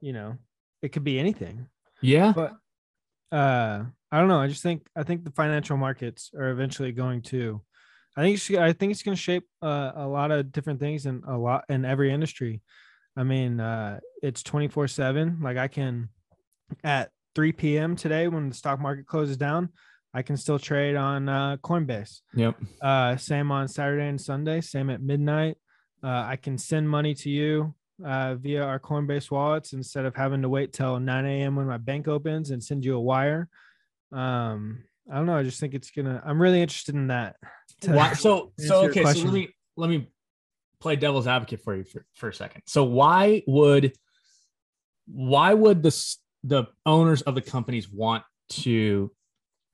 [0.00, 0.36] you know,
[0.82, 1.68] it could be anything.
[2.02, 2.32] Yeah.
[2.34, 2.56] But
[3.34, 7.22] uh I don't know, I just think I think the financial markets are eventually going
[7.22, 7.62] to
[8.16, 11.06] I think it's, I think it's going to shape uh, a lot of different things
[11.06, 12.60] in a lot in every industry.
[13.16, 15.38] I mean, uh, it's 24 seven.
[15.40, 16.08] Like I can
[16.82, 17.96] at 3 p.m.
[17.96, 19.70] today when the stock market closes down,
[20.12, 22.20] I can still trade on uh, Coinbase.
[22.34, 22.56] Yep.
[22.82, 24.60] Uh, same on Saturday and Sunday.
[24.60, 25.56] Same at midnight.
[26.02, 30.42] Uh, I can send money to you uh, via our Coinbase wallets instead of having
[30.42, 31.56] to wait till 9 a.m.
[31.56, 33.48] when my bank opens and send you a wire.
[34.12, 35.36] Um, I don't know.
[35.36, 36.22] I just think it's gonna.
[36.24, 37.36] I'm really interested in that.
[37.86, 40.08] Why, so so okay, so let me let me
[40.80, 42.62] play devil's advocate for you for, for a second.
[42.66, 43.92] So why would
[45.06, 49.10] why would the the owners of the companies want to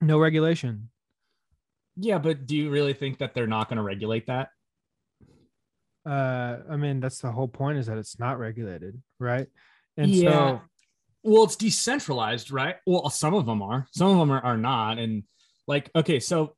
[0.01, 0.89] no regulation.
[1.95, 4.49] Yeah, but do you really think that they're not going to regulate that?
[6.05, 9.47] Uh, I mean, that's the whole point is that it's not regulated, right?
[9.97, 10.31] And Yeah.
[10.31, 10.61] so
[11.23, 12.75] Well, it's decentralized, right?
[12.85, 14.97] Well, some of them are, some of them are, are not.
[14.99, 15.23] And
[15.67, 16.55] like, okay, so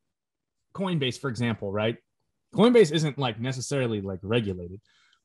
[0.76, 1.98] Coinbase, for example, right?
[2.54, 4.80] Coinbase isn't like necessarily like regulated,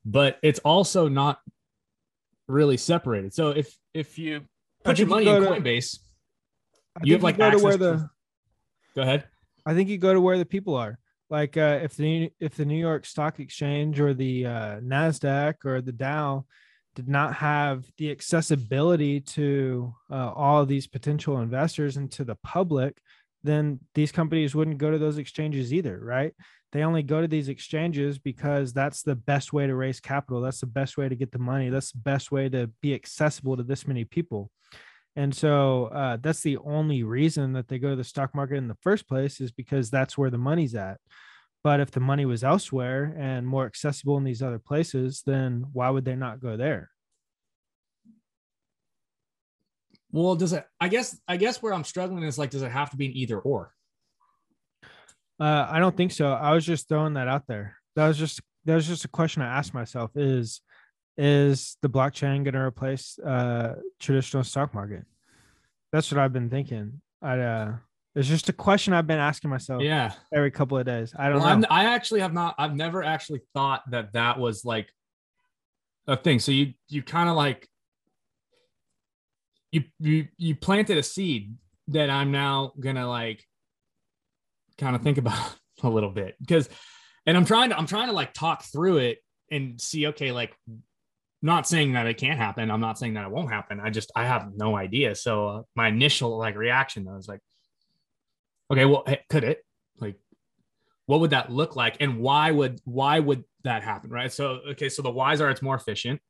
[0.06, 1.40] but it's also not
[2.48, 3.34] really separated.
[3.34, 4.42] So if if you
[4.84, 5.98] put your you money in go to- Coinbase,
[6.96, 8.10] I you have like go to where the to-
[8.94, 9.24] go ahead.
[9.66, 10.98] I think you go to where the people are.
[11.30, 15.80] Like uh, if the if the New York Stock Exchange or the uh, Nasdaq or
[15.80, 16.44] the Dow
[16.94, 22.36] did not have the accessibility to uh, all of these potential investors and to the
[22.36, 22.98] public,
[23.42, 26.32] then these companies wouldn't go to those exchanges either, right?
[26.72, 30.40] They only go to these exchanges because that's the best way to raise capital.
[30.40, 31.68] That's the best way to get the money.
[31.68, 34.50] That's the best way to be accessible to this many people.
[35.16, 38.68] And so uh, that's the only reason that they go to the stock market in
[38.68, 40.98] the first place is because that's where the money's at.
[41.62, 45.88] But if the money was elsewhere and more accessible in these other places, then why
[45.88, 46.90] would they not go there?
[50.10, 50.64] Well, does it?
[50.80, 53.16] I guess I guess where I'm struggling is like, does it have to be an
[53.16, 53.72] either or?
[55.40, 56.32] Uh, I don't think so.
[56.32, 57.76] I was just throwing that out there.
[57.96, 60.60] That was just that was just a question I asked myself: is
[61.16, 65.04] is the blockchain going to replace uh traditional stock market
[65.92, 67.72] that's what i've been thinking i uh
[68.16, 70.12] it's just a question i've been asking myself Yeah.
[70.34, 72.54] every couple of days i don't Well, know I'm, I actually have not.
[72.58, 74.88] I've never actually thought that that was like
[76.06, 76.38] a thing.
[76.38, 77.66] So you you kind of like
[79.72, 81.54] you you you planted a seed
[81.88, 83.42] that I'm now gonna like
[84.78, 86.68] kind of think about a little bit because,
[87.26, 89.18] and I'm trying to I'm trying to like talk through it
[89.50, 90.06] and see.
[90.08, 90.54] Okay, like
[91.44, 92.70] not saying that it can't happen.
[92.70, 93.78] I'm not saying that it won't happen.
[93.78, 95.14] I just I have no idea.
[95.14, 97.40] So uh, my initial like reaction though is like,
[98.70, 99.62] okay, well, could it?
[99.98, 100.16] Like
[101.04, 101.98] what would that look like?
[102.00, 104.32] And why would why would that happen right?
[104.32, 106.20] So okay so the whys are it's more efficient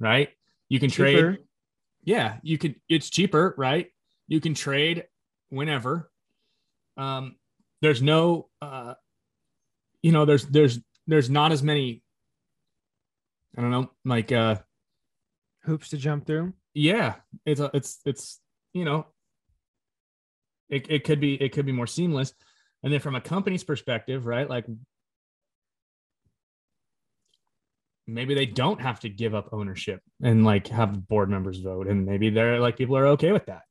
[0.00, 0.30] right?
[0.68, 1.38] You can trade
[2.02, 3.90] yeah you could it's cheaper right?
[4.26, 5.06] You can trade
[5.50, 6.10] whenever.
[6.96, 7.36] Um
[7.80, 8.94] there's no uh
[10.02, 12.02] you know there's there's there's not as many
[13.56, 14.56] i don't know like uh
[15.64, 16.52] hoops to jump through?
[16.74, 18.40] yeah it's a, it's it's
[18.72, 19.06] you know
[20.72, 22.32] it, it could be it could be more seamless.
[22.82, 24.64] And then from a company's perspective right like
[28.06, 32.04] maybe they don't have to give up ownership and like have board members vote and
[32.04, 33.62] maybe they're like people are okay with that.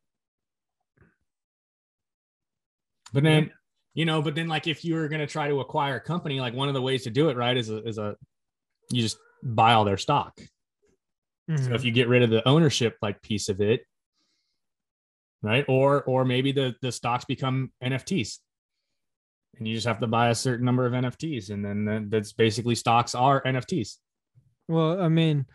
[3.11, 3.51] But then
[3.95, 6.39] you know but then like if you were going to try to acquire a company
[6.39, 8.15] like one of the ways to do it right is a, is a
[8.91, 10.39] you just buy all their stock
[11.49, 11.75] so Mhm.
[11.75, 13.85] if you get rid of the ownership like piece of it,
[15.41, 15.65] right?
[15.67, 18.39] Or or maybe the the stocks become NFTs.
[19.57, 22.31] And you just have to buy a certain number of NFTs and then that- that's
[22.33, 23.97] basically stocks are NFTs.
[24.69, 25.45] well i mean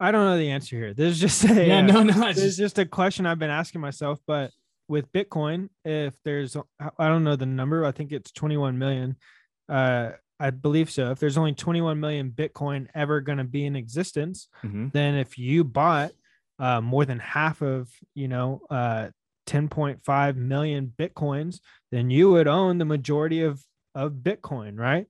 [0.00, 2.40] i don't know the answer here this is just a Yeah, uh, no, no, It's
[2.46, 4.18] just, just a question I've been asking myself.
[4.26, 4.50] But
[4.88, 6.56] with Bitcoin, if there's,
[6.98, 9.16] I don't know the number, I think it's 21 million.
[9.68, 10.10] Uh,
[10.40, 11.10] I believe so.
[11.10, 14.92] If there's only 21 million Bitcoin ever going to be in existence, Mhm.
[14.92, 16.12] then if you bought
[16.58, 19.08] uh, more than half of, you know, uh,
[19.46, 21.58] 10.5 million Bitcoins,
[21.90, 23.60] then you would own the majority of,
[23.94, 25.06] of Bitcoin, right?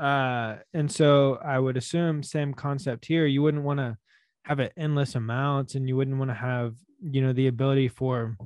[0.00, 3.26] Uh, and so I would assume same concept here.
[3.26, 3.96] You wouldn't want to
[4.44, 8.36] have an endless amounts and you wouldn't want to have, you know, the ability for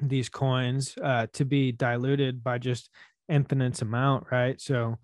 [0.00, 2.90] these coins uh, to be diluted by just
[3.28, 4.60] infinite amount, right?
[4.60, 4.98] So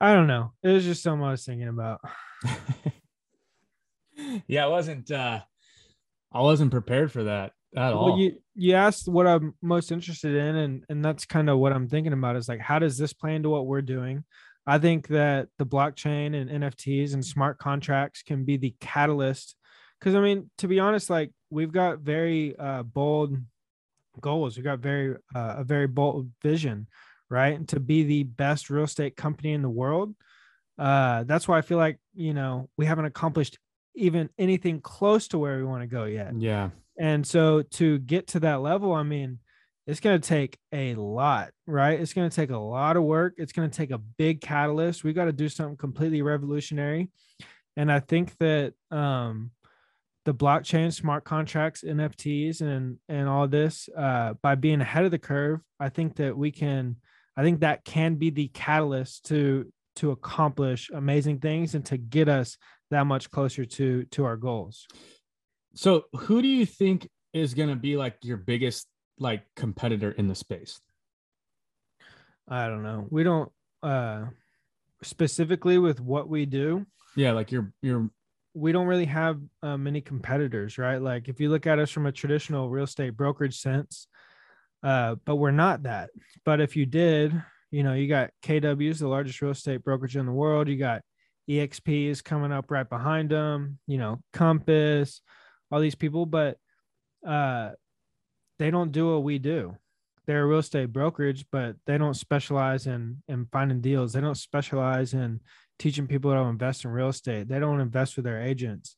[0.00, 0.52] I don't know.
[0.62, 2.00] It was just something I was thinking about.
[4.46, 5.40] yeah, I wasn't uh
[6.32, 8.06] I wasn't prepared for that at all.
[8.06, 11.72] Well, you you asked what I'm most interested in, and and that's kind of what
[11.72, 12.36] I'm thinking about.
[12.36, 14.24] Is like, how does this play into what we're doing?
[14.66, 19.56] I think that the blockchain and NFTs and smart contracts can be the catalyst.
[19.98, 23.36] Because I mean, to be honest, like we've got very uh, bold
[24.20, 24.56] goals.
[24.56, 26.86] We've got very uh, a very bold vision,
[27.30, 27.54] right?
[27.54, 30.14] And to be the best real estate company in the world.
[30.78, 33.58] Uh, that's why I feel like you know we haven't accomplished
[33.94, 36.32] even anything close to where we want to go yet.
[36.38, 36.70] yeah.
[36.98, 39.38] And so to get to that level, I mean,
[39.86, 41.98] it's going to take a lot, right?
[41.98, 43.34] It's going to take a lot of work.
[43.38, 45.04] It's going to take a big catalyst.
[45.04, 47.08] We got to do something completely revolutionary.
[47.76, 49.52] And I think that um,
[50.24, 55.18] the blockchain, smart contracts, NFTs, and and all this, uh, by being ahead of the
[55.18, 56.96] curve, I think that we can.
[57.38, 62.28] I think that can be the catalyst to to accomplish amazing things and to get
[62.28, 62.58] us
[62.90, 64.88] that much closer to to our goals.
[65.74, 68.88] So who do you think is gonna be like your biggest
[69.20, 70.80] like competitor in the space?
[72.48, 73.06] I don't know.
[73.08, 73.52] We don't
[73.84, 74.24] uh
[75.04, 78.10] specifically with what we do, Yeah, like your your
[78.52, 81.00] we don't really have uh, many competitors, right?
[81.00, 84.08] Like if you look at us from a traditional real estate brokerage sense,
[84.82, 86.10] uh, but we're not that.
[86.44, 90.26] But if you did, you know, you got KW's the largest real estate brokerage in
[90.26, 90.68] the world.
[90.68, 91.02] You got
[91.48, 93.78] EXP is coming up right behind them.
[93.86, 95.20] You know, Compass,
[95.70, 96.58] all these people, but
[97.26, 97.70] uh,
[98.58, 99.76] they don't do what we do.
[100.26, 104.12] They're a real estate brokerage, but they don't specialize in in finding deals.
[104.12, 105.40] They don't specialize in
[105.78, 107.48] teaching people how to invest in real estate.
[107.48, 108.96] They don't invest with their agents.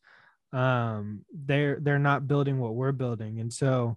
[0.52, 3.96] Um, they're they're not building what we're building, and so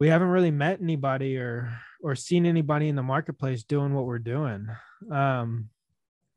[0.00, 1.72] we haven't really met anybody or
[2.02, 4.66] or seen anybody in the marketplace doing what we're doing.
[5.12, 5.68] Um,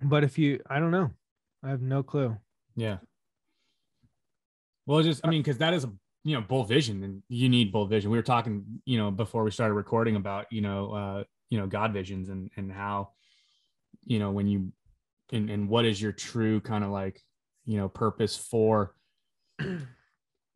[0.02, 1.12] but if you, I don't know,
[1.64, 2.36] I have no clue.
[2.76, 2.98] Yeah.
[4.86, 5.92] Well, just I mean, because that is a
[6.26, 8.12] you know bull vision, and you need bull vision.
[8.12, 11.66] We were talking, you know, before we started recording about you know uh, you know
[11.66, 13.12] God visions and and how
[14.04, 14.74] you know when you
[15.32, 17.22] and and what is your true kind of like
[17.64, 18.94] you know purpose for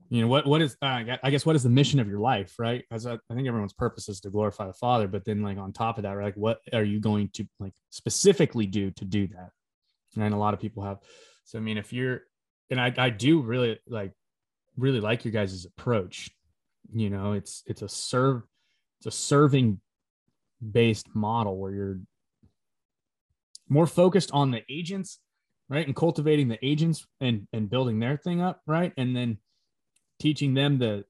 [0.10, 2.56] you know what what is uh, I guess what is the mission of your life,
[2.58, 2.86] right?
[2.92, 5.74] As I, I think everyone's purpose is to glorify the Father, but then like on
[5.74, 9.28] top of that, right, like what are you going to like specifically do to do
[9.28, 9.50] that?
[10.16, 11.00] And a lot of people have.
[11.44, 12.22] So I mean, if you're
[12.70, 14.14] and I, I do really like
[14.78, 16.30] really like your guys' approach.
[16.94, 18.44] You know, it's it's a serve
[19.00, 19.82] it's a serving
[20.72, 22.00] based model where you're
[23.68, 25.20] more focused on the agents,
[25.70, 25.86] right?
[25.86, 28.94] And cultivating the agents and and building their thing up, right?
[28.96, 29.38] And then
[30.20, 31.06] teaching them the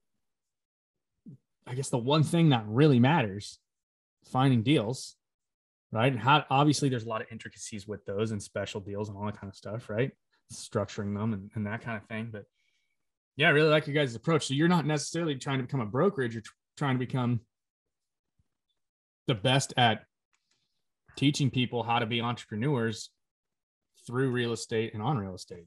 [1.66, 3.58] I guess the one thing that really matters,
[4.32, 5.16] finding deals,
[5.92, 6.10] right?
[6.10, 9.26] And how obviously there's a lot of intricacies with those and special deals and all
[9.26, 10.12] that kind of stuff, right?
[10.52, 12.30] Structuring them and, and that kind of thing.
[12.32, 12.44] But
[13.36, 14.46] yeah, I really like your guys' approach.
[14.46, 16.42] So you're not necessarily trying to become a brokerage, you're
[16.76, 17.40] trying to become
[19.26, 20.04] the best at
[21.16, 23.10] teaching people how to be entrepreneurs
[24.06, 25.66] through real estate and on real estate.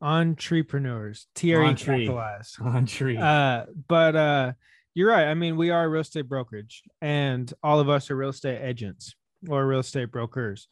[0.00, 2.56] Entrepreneurs, TRE capitalized.
[2.60, 3.16] On tree.
[3.16, 4.52] Uh, but uh,
[4.94, 5.26] you're right.
[5.26, 8.60] I mean, we are a real estate brokerage, and all of us are real estate
[8.62, 9.14] agents
[9.48, 10.68] or real estate brokers,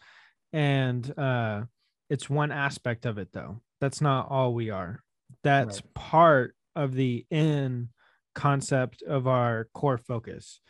[0.52, 1.62] and uh,
[2.10, 3.60] it's one aspect of it, though.
[3.80, 5.00] That's not all we are.
[5.42, 5.94] That's Right.
[5.94, 7.88] part of the in
[8.34, 10.60] concept of our core focus.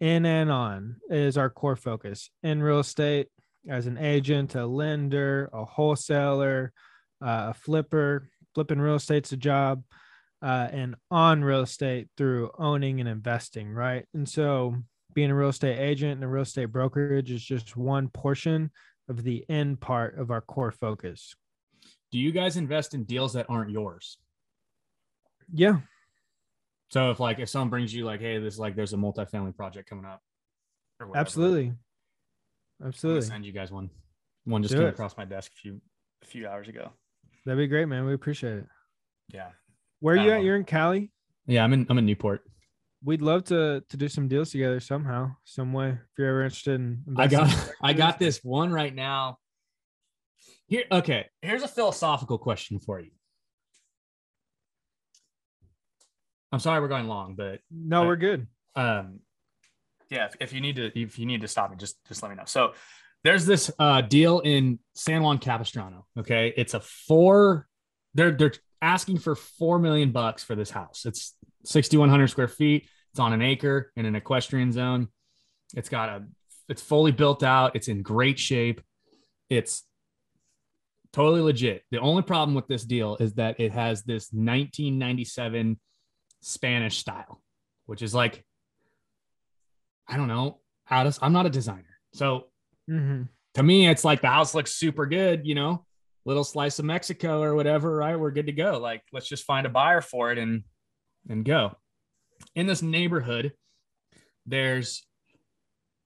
[0.00, 3.26] In and on is our core focus in real estate
[3.68, 6.72] as an agent, a lender, a wholesaler,
[7.20, 8.28] a flipper.
[8.54, 9.84] Flipping real estate's a job
[10.42, 14.04] uh, and on real estate through owning and investing, right?
[14.14, 14.74] And so
[15.14, 18.70] being a real estate agent and a real estate brokerage is just one portion
[19.08, 21.34] of the end part of our core focus.
[22.10, 24.18] Do you guys invest in deals that aren't yours?
[25.52, 25.78] Yeah,
[26.90, 29.88] So if like if someone brings you like, hey, this like there's a multifamily project
[29.88, 30.20] coming up.
[31.00, 31.72] or whatever, absolutely.
[32.84, 33.22] Absolutely.
[33.22, 33.90] send you guys one.
[34.44, 34.90] One just Do came it.
[34.90, 35.80] across my desk a few
[36.22, 36.90] a few hours ago.
[37.44, 38.04] That'd be great, man.
[38.04, 38.66] We appreciate it.
[39.32, 39.48] Yeah.
[40.00, 40.42] Where are you at?
[40.42, 41.10] You're in Cali.
[41.46, 42.42] Yeah, I'm in I'm in Newport.
[43.04, 45.90] We'd love to to do some deals together somehow, some way.
[45.90, 49.38] If you're ever interested in, I got I got this one right now.
[50.66, 51.26] Here, okay.
[51.42, 53.10] Here's a philosophical question for you.
[56.52, 58.46] I'm sorry we're going long, but No, I- we're good.
[58.76, 59.20] um
[60.10, 62.30] yeah if, if you need to if you need to stop me just just let
[62.30, 62.72] me know so
[63.24, 66.52] there's this uh deal in san juan capistrano okay?
[66.56, 67.66] It's a four
[68.14, 71.04] they're they're asking for four million bucks for this house.
[71.04, 72.88] It's 6100 square feet.
[73.10, 75.08] It's on an acre in an equestrian zone.
[75.74, 76.24] It's got a
[76.68, 77.76] it's fully built out.
[77.76, 78.80] It's in great shape.
[79.48, 79.84] It's
[81.12, 81.82] totally legit.
[81.90, 85.78] The only problem with this deal is that it has this 1997
[86.40, 87.42] spanish style
[87.88, 88.44] which is like
[90.06, 90.60] I don't know.
[90.90, 91.98] Out of, I'm not a designer.
[92.14, 92.46] So
[92.88, 93.22] hmm
[93.54, 95.84] to me, it's like the house looks super good, you know,
[96.24, 98.18] little slice of Mexico or whatever, right?
[98.18, 98.78] We're good to go.
[98.78, 100.62] Like, let's just find a buyer for it and
[101.28, 101.76] and go.
[102.54, 103.52] In this neighborhood,
[104.46, 105.04] there's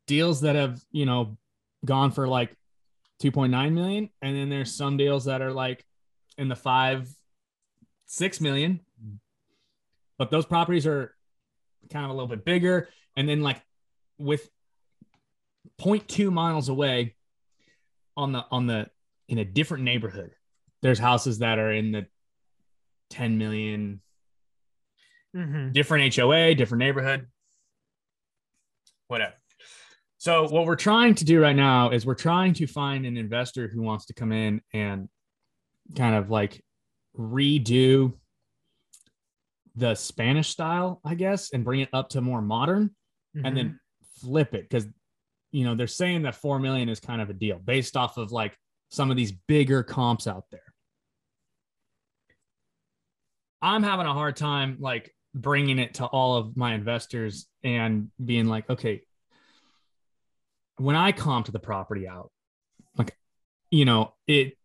[0.07, 1.37] deals that have, you know,
[1.85, 2.57] gone for like
[3.22, 4.09] 2.9 million.
[4.22, 5.85] And then there's some deals that are like
[6.39, 7.09] in the five,
[8.07, 8.80] six million.
[10.18, 11.14] But those properties are
[11.91, 12.89] kind of a little bit bigger.
[13.14, 13.61] And then like
[14.18, 14.49] with
[15.83, 17.14] 0.2 miles away
[18.16, 18.89] on the on the
[19.28, 20.33] in a different neighborhood.
[20.83, 22.07] There's houses that are in the
[23.11, 24.01] 10 million.
[25.35, 27.26] Hmm different hoa different neighborhood.
[29.09, 29.35] Whatever.
[30.18, 33.66] So what we're trying to do right now is we're trying to find an investor
[33.68, 35.09] who wants to come in and
[35.97, 36.62] kind of like
[37.18, 38.12] redo
[39.74, 42.91] the spanish style i guess and bring it up to more modern
[43.35, 43.47] Mm-hmm.
[43.47, 43.80] and then
[44.20, 44.68] flip it.
[44.68, 44.87] Because
[45.53, 48.32] you know they're saying that 4 million is kind of a deal based off of
[48.32, 48.57] like
[48.90, 50.61] some of these bigger comps out there.
[53.62, 58.46] I'm having a hard time like bringing it to all of my investors and being
[58.46, 59.03] like okay
[60.76, 62.30] when i comped the property out
[62.98, 63.16] like
[63.70, 64.59] you know it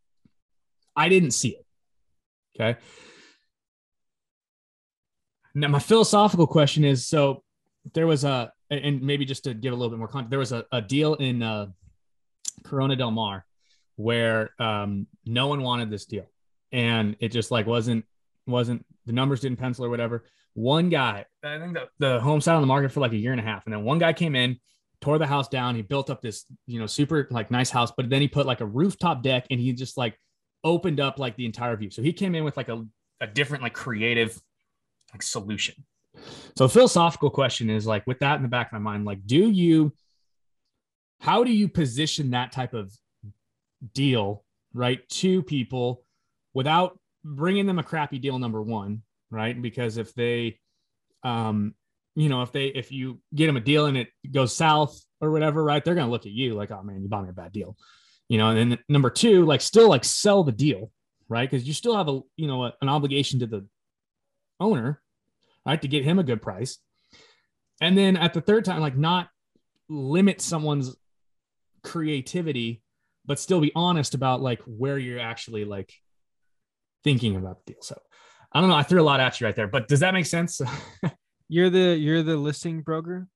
[0.93, 1.65] i didn't see it
[2.59, 2.79] okay?
[5.53, 7.43] Now my philosophical question is so
[7.93, 10.51] there was a and maybe just to give a little bit more context there was
[10.51, 11.68] a, a deal in uh,
[12.63, 13.45] corona del mar
[13.95, 16.30] where um, no one wanted this deal.
[16.72, 18.05] And it just like wasn't
[18.45, 20.24] wasn't the numbers didn't pencil or whatever.
[20.53, 23.32] One guy i think the, the home sat on the market for like a year
[23.32, 23.65] and a half.
[23.65, 24.57] And then one guy came in
[25.01, 25.76] tore the house down.
[25.76, 28.61] He built up this you know super like nice house but then he put like
[28.61, 30.18] a rooftop deck and he just like
[30.63, 31.89] opened up like the entire view.
[31.89, 32.86] So he came in with like a,
[33.22, 34.39] a different like creative
[35.13, 35.76] like solution
[36.55, 39.49] so philosophical question is like with that in the back of my mind, like, do
[39.49, 39.93] you,
[41.20, 42.91] how do you position that type of
[43.93, 44.43] deal,
[44.74, 46.03] right, to people
[46.53, 49.01] without bringing them a crappy deal, number one,
[49.32, 49.59] right?
[49.59, 50.59] Because if they,
[51.24, 51.74] um,
[52.15, 55.32] you know, if they, if you get them a deal and it goes south or
[55.32, 57.51] whatever, right, they're to look at you like, oh man, you bought me a bad
[57.51, 57.78] deal,
[58.30, 60.91] you know, and then number two, like, still like sell the deal,
[61.30, 61.49] right?
[61.49, 63.65] Because you still have a you know an obligation to the
[64.59, 65.01] owner,
[65.74, 66.78] right, to get him a good price.
[67.82, 69.30] And then at the third time, like not
[69.89, 70.95] limit someone's
[71.84, 72.82] creativity,
[73.26, 75.93] but still be honest about like where you're actually like
[77.03, 77.82] thinking about the deal.
[77.82, 77.99] So
[78.51, 78.76] I don't know.
[78.76, 80.61] I threw a lot at you right there, but does that make sense?
[81.49, 83.28] you're the you're the listing broker.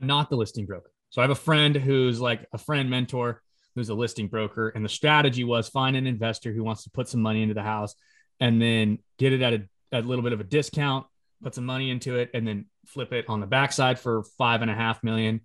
[0.00, 0.90] I'm not the listing broker.
[1.10, 3.42] So I have a friend who's like a friend mentor
[3.74, 7.08] who's a listing broker, and the strategy was find an investor who wants to put
[7.08, 7.94] some money into the house,
[8.40, 11.06] and then get it at a, a little bit of a discount,
[11.42, 14.70] put some money into it, and then flip it on the backside for five and
[14.70, 15.40] a half million,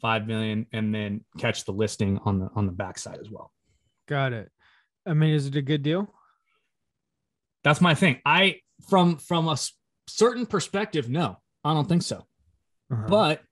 [0.00, 3.52] five million, and then catch the listing on the on the backside as well.
[4.08, 4.50] Got it.
[5.06, 6.12] I mean, is it a good deal?
[7.62, 8.20] That's my thing.
[8.24, 9.56] I from from a
[10.06, 12.26] certain perspective, no, I don't think so.
[12.92, 13.06] Uh-huh.
[13.08, 13.42] But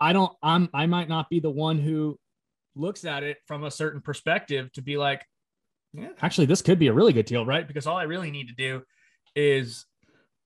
[0.00, 0.32] I don't.
[0.42, 0.68] I'm.
[0.74, 2.18] I might not be the one who
[2.74, 5.24] looks at it from a certain perspective to be like,
[5.92, 7.66] yeah, actually, this could be a really good deal, right?
[7.66, 8.82] Because all I really need to do
[9.36, 9.86] is,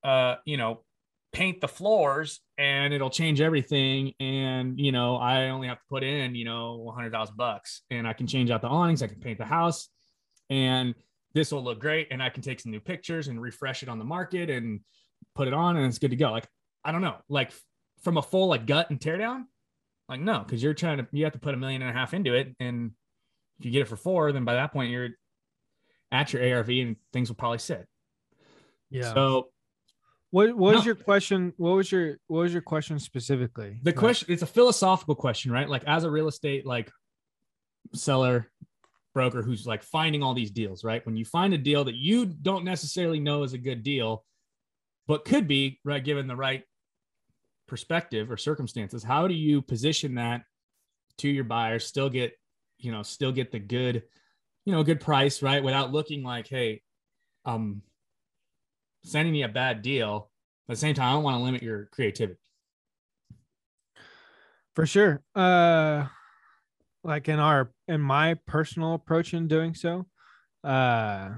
[0.07, 0.85] uh, you know,
[1.33, 4.13] paint the floors and it'll change everything.
[4.21, 8.13] And, you know, I only have to put in, you know, 100,000 bucks and I
[8.13, 9.03] can change out the awnings.
[9.03, 9.89] I can paint the house
[10.49, 10.95] and
[11.35, 12.07] this will look great.
[12.13, 14.81] And I can take some new pictures and refresh it on the market and
[15.35, 16.31] put it on and it's good to go.
[16.31, 16.47] Like,
[16.85, 17.53] I don't know, like
[18.05, 19.49] from a full like gut and tear down,
[20.09, 22.15] like, no, because you're trying to, you have to put a million and a half
[22.15, 22.55] into it.
[22.61, 22.93] And
[23.59, 25.11] if you get it for four, then by that point you're
[26.13, 27.87] at your ARV and things will probably sit.
[28.89, 29.13] Yeah.
[29.13, 29.49] So
[30.31, 30.87] what, what was no.
[30.87, 31.53] your question?
[31.57, 33.79] What was your what was your question specifically?
[33.83, 35.69] The question it's a philosophical question, right?
[35.69, 36.91] Like as a real estate like
[37.95, 38.51] seller
[39.15, 41.05] broker who's like finding all these deals, right?
[41.07, 44.25] When you find a deal that you don't necessarily know is a good deal,
[45.07, 46.65] but could be right given the right
[47.67, 50.43] perspective or circumstances, how do you position that
[51.19, 52.35] to your buyers, still get,
[52.79, 54.03] you know, still get the good,
[54.65, 55.65] you know, good price, right?
[55.65, 56.83] Without looking like, hey,
[57.45, 57.83] um,
[59.07, 60.31] sending me a bad deal.
[60.69, 62.41] At the same time, I don't want to limit your creativity.
[64.75, 65.23] For sure.
[65.35, 66.07] Uh
[67.07, 70.07] like in our in my personal approach in doing so,
[70.65, 71.31] uh,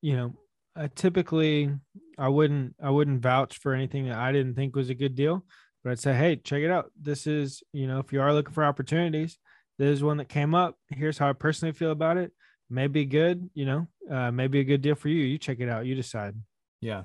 [0.00, 0.34] you know,
[0.76, 1.70] I typically
[2.16, 5.44] I wouldn't I wouldn't vouch for anything that I didn't think was a good deal,
[5.82, 6.90] but I'd say, hey, check it out.
[6.98, 9.38] This is, you know, if you are looking for opportunities,
[9.78, 10.76] this is one that came up.
[10.88, 12.32] Here's how I personally feel about it.
[12.70, 15.24] Maybe good, you know, uh, maybe a good deal for you.
[15.24, 15.84] You check it out.
[15.84, 16.34] You decide.
[16.82, 17.04] Yeah.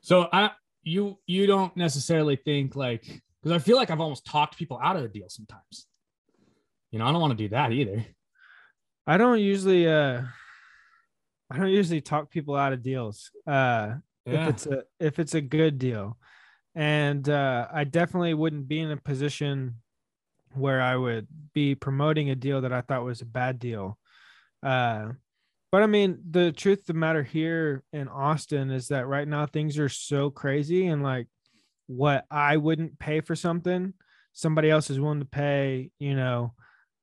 [0.00, 0.50] So I
[0.82, 3.04] you you don't necessarily think like
[3.42, 5.86] because I feel like I've almost talked people out of the deal sometimes.
[6.90, 8.04] You know, I don't want to do that either.
[9.06, 10.22] I don't usually uh
[11.50, 13.30] I don't usually talk people out of deals.
[13.46, 14.44] Uh yeah.
[14.44, 16.16] if it's a if it's a good deal.
[16.74, 19.76] And uh I definitely wouldn't be in a position
[20.54, 23.98] where I would be promoting a deal that I thought was a bad deal.
[24.62, 25.10] Uh
[25.76, 29.44] but I mean, the truth of the matter here in Austin is that right now
[29.44, 31.26] things are so crazy and like
[31.86, 33.92] what I wouldn't pay for something,
[34.32, 36.54] somebody else is willing to pay, you know,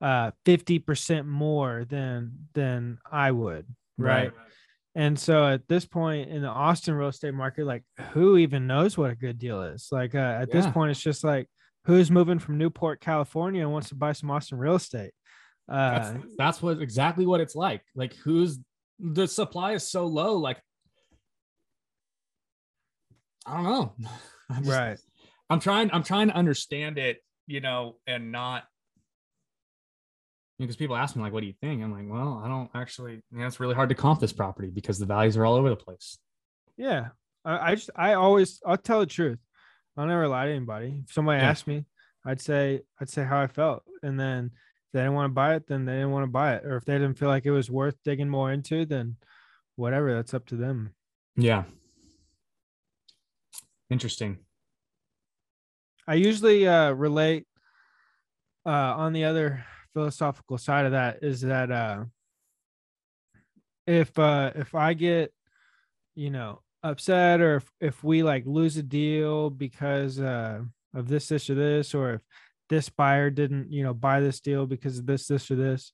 [0.02, 3.68] uh 50% more than than I would,
[4.00, 4.34] right?
[4.36, 4.48] right?
[4.96, 8.98] And so at this point in the Austin real estate market, like who even knows
[8.98, 9.90] what a good deal is?
[9.92, 10.62] Like uh, at yeah.
[10.62, 11.48] this point, it's just like
[11.86, 15.12] who's moving from Newport, California, and wants to buy some Austin real estate.
[15.70, 17.82] Uh, that's, that's what exactly what it's like.
[17.96, 18.60] Like who's
[19.00, 20.38] the supply is so low.
[20.38, 20.62] Like
[23.46, 23.94] I don't know.
[24.50, 24.98] I'm just, right.
[25.50, 25.90] I'm trying.
[25.94, 27.18] I'm trying to understand it.
[27.48, 28.64] You know, and not
[30.60, 33.22] because people ask me like, "What do you think?" I'm like, "Well, I don't actually.
[33.32, 35.70] You know, it's really hard to comp this property because the values are all over
[35.70, 36.18] the place."
[36.78, 37.10] Yeah,
[37.44, 39.40] I, I just I always I'll tell the truth.
[39.98, 41.04] I'll never lie to anybody.
[41.06, 41.50] If somebody yeah.
[41.50, 41.86] asked me,
[42.26, 44.52] I'd say I'd say how I felt, and then
[44.94, 46.66] they didn't want to buy it, then they didn't want to buy it.
[46.66, 49.18] Or if they didn't feel like it was worth digging more into, then
[49.76, 50.94] whatever, that's up to them.
[51.36, 51.64] Yeah.
[53.90, 54.38] Interesting.
[56.08, 57.46] I usually uh, relate
[58.66, 62.06] uh, on the other philosophical side of that is that uh,
[63.88, 65.34] if uh, if I get
[66.16, 70.62] you know upset or if, if we like lose a deal because uh,
[70.94, 72.22] of this this or this or if
[72.74, 75.94] this buyer didn't, you know, buy this deal because of this, this, or this.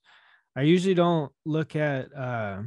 [0.55, 2.61] I usually don't look at, uh,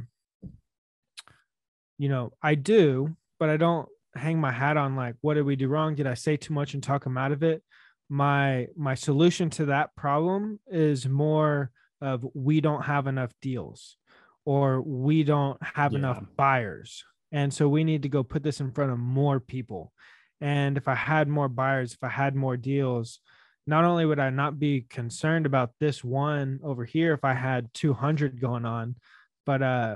[1.97, 5.55] you know, I do, but I don't hang my hat on like, what did we
[5.55, 5.95] do wrong?
[5.95, 7.63] Did I say too much and talk them out of it?
[8.09, 13.97] My my solution to that problem is more of we don't have enough deals
[14.45, 15.99] or we don't have yeah.
[15.99, 17.03] enough buyers.
[17.31, 19.91] And so we need to go put this in front of more people.
[20.41, 23.19] And if I had more buyers, if I had more deals,
[23.65, 27.73] not only would I not be concerned about this one over here if I had
[27.73, 28.95] 200 going on,
[29.45, 29.95] but uh,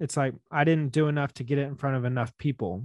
[0.00, 2.84] it's like I didn't do enough to get it in front of enough people,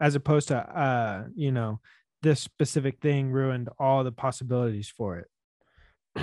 [0.00, 1.80] as opposed to uh, you know,
[2.22, 5.26] this specific thing ruined all the possibilities for it.
[6.16, 6.22] So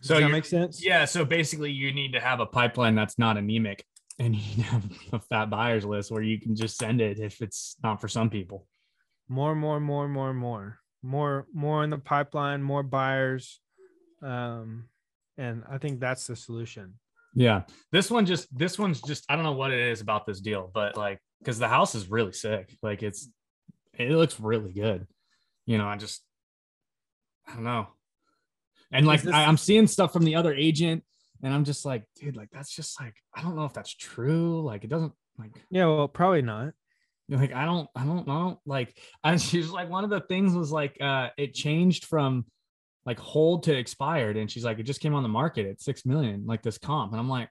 [0.00, 0.84] Does that you're- make sense?
[0.84, 1.04] Yeah.
[1.04, 3.84] So basically, you need to have a pipeline that's not anemic,
[4.18, 7.76] and you have a fat buyers list where you can just send it if it's
[7.82, 8.66] not for some people.
[9.28, 13.60] More, more, more, more, more, more, more in the pipeline, more buyers,
[14.22, 14.88] um,
[15.36, 16.94] and I think that's the solution.
[17.34, 17.62] Yeah.
[17.90, 20.70] This one just this one's just I don't know what it is about this deal,
[20.72, 22.76] but like because the house is really sick.
[22.82, 23.28] Like it's
[23.98, 25.06] it looks really good.
[25.66, 26.22] You know, I just
[27.48, 27.88] I don't know.
[28.92, 31.02] And like this- I, I'm seeing stuff from the other agent,
[31.42, 34.60] and I'm just like, dude, like that's just like I don't know if that's true.
[34.62, 36.74] Like it doesn't like Yeah, well, probably not.
[37.32, 38.60] Like I don't I don't know.
[38.66, 42.46] Like I she was like one of the things was like uh it changed from
[43.04, 46.06] like hold to expired, and she's like it just came on the market at six
[46.06, 47.48] million, like this comp, and I'm like.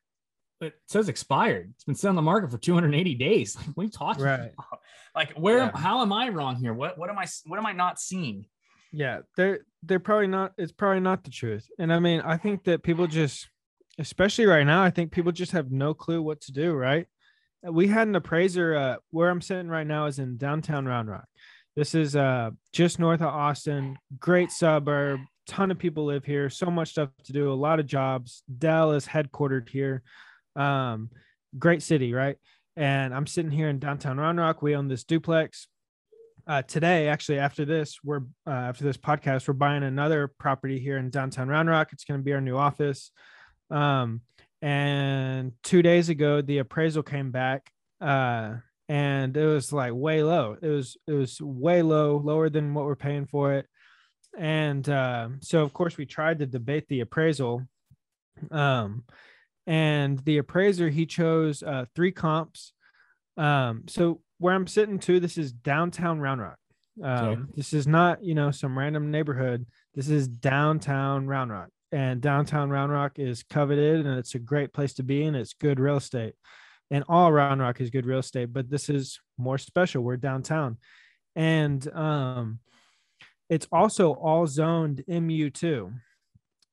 [0.64, 1.72] It says expired.
[1.74, 3.56] It's been set on the market for 280 days.
[3.66, 4.40] Like, what are you talking Right.
[4.54, 4.80] about?
[5.16, 5.58] Like, where?
[5.58, 5.72] Yeah.
[5.76, 6.72] How am I wrong here?
[6.72, 7.00] What?
[7.00, 7.26] What am I?
[7.48, 8.46] What am I not seeing?
[8.92, 10.52] Yeah, they're they're probably not.
[10.60, 11.68] It's probably not the truth.
[11.80, 13.50] And I mean, I think that people just,
[13.98, 16.74] especially right now, I think people just have no clue what to do.
[16.74, 17.08] Right?
[17.64, 18.76] We had an appraiser.
[18.76, 21.28] Uh, where I'm sitting right now is in downtown Round Rock.
[21.76, 23.97] This is uh just north of Austin.
[24.20, 25.20] Great suburb.
[25.47, 26.49] Ton of people live here.
[26.49, 27.51] So much stuff to do.
[27.51, 28.43] A lot of jobs.
[28.57, 30.03] Dell is headquartered here.
[30.55, 31.09] Um,
[31.57, 32.38] great city, right?
[32.76, 34.62] And I'm sitting here in downtown Round Rock.
[34.62, 35.68] We own this duplex
[36.47, 40.97] uh, today, actually, after this, we're uh, after this podcast, we're buying another property here
[40.97, 41.89] in downtown Round Rock.
[41.93, 43.12] It's going to be our new office.
[43.70, 44.22] Um,
[44.62, 48.55] and two days ago, the appraisal came back, uh,
[48.89, 50.57] and it was like way low.
[50.62, 53.68] It was it was way low, lower than what we're paying for it.
[54.38, 57.64] And uh, so, of course, we tried to debate the appraisal.
[58.49, 59.03] Um,
[59.68, 62.74] and the appraiser he chose uh, three comps.
[63.38, 66.57] Um, so where I'm sitting to, this is downtown Round Rock.
[67.03, 67.41] Um, Okay.
[67.55, 69.66] This is not, you know, some random neighborhood.
[69.93, 74.74] This is downtown Round Rock, and downtown Round Rock is coveted, and it's a great
[74.74, 76.34] place to be, and it's good real estate.
[76.89, 80.04] And all Round Rock is good real estate, but this is more special.
[80.04, 80.78] We're downtown,
[81.36, 82.60] and um,
[83.50, 85.94] it's also all zoned MU2,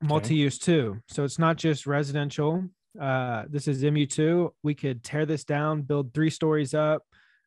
[0.03, 1.01] multi-use two.
[1.09, 2.64] So it's not just residential.
[3.01, 4.51] Uh, this is MU2.
[4.62, 7.03] We could tear this down, build three stories up,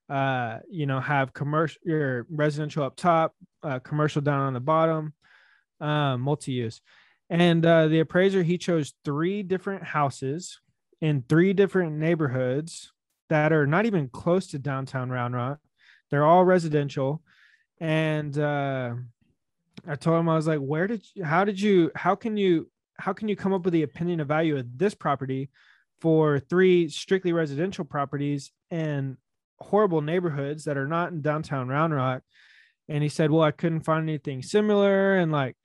[0.09, 5.13] uh, you know, have commercial your residential up top, uh, commercial down on the bottom,
[5.79, 6.81] uh, multi-use.
[7.31, 10.59] And uh, the appraiser he chose three different houses
[10.99, 12.91] in three different neighborhoods
[13.29, 15.59] that are not even close to downtown Round Rock.
[16.09, 17.23] They're all residential,
[17.79, 18.95] and uh,
[19.87, 21.23] I told him I was like, "Where did you?
[21.23, 21.89] How did you?
[21.95, 22.69] How can you?
[22.99, 25.49] How can you come up with the opinion of value of this property
[26.01, 29.15] for three strictly residential properties in
[29.57, 32.23] horrible neighborhoods that are not in downtown Round Rock?"
[32.89, 35.55] And he said, "Well, I couldn't find anything similar, and like."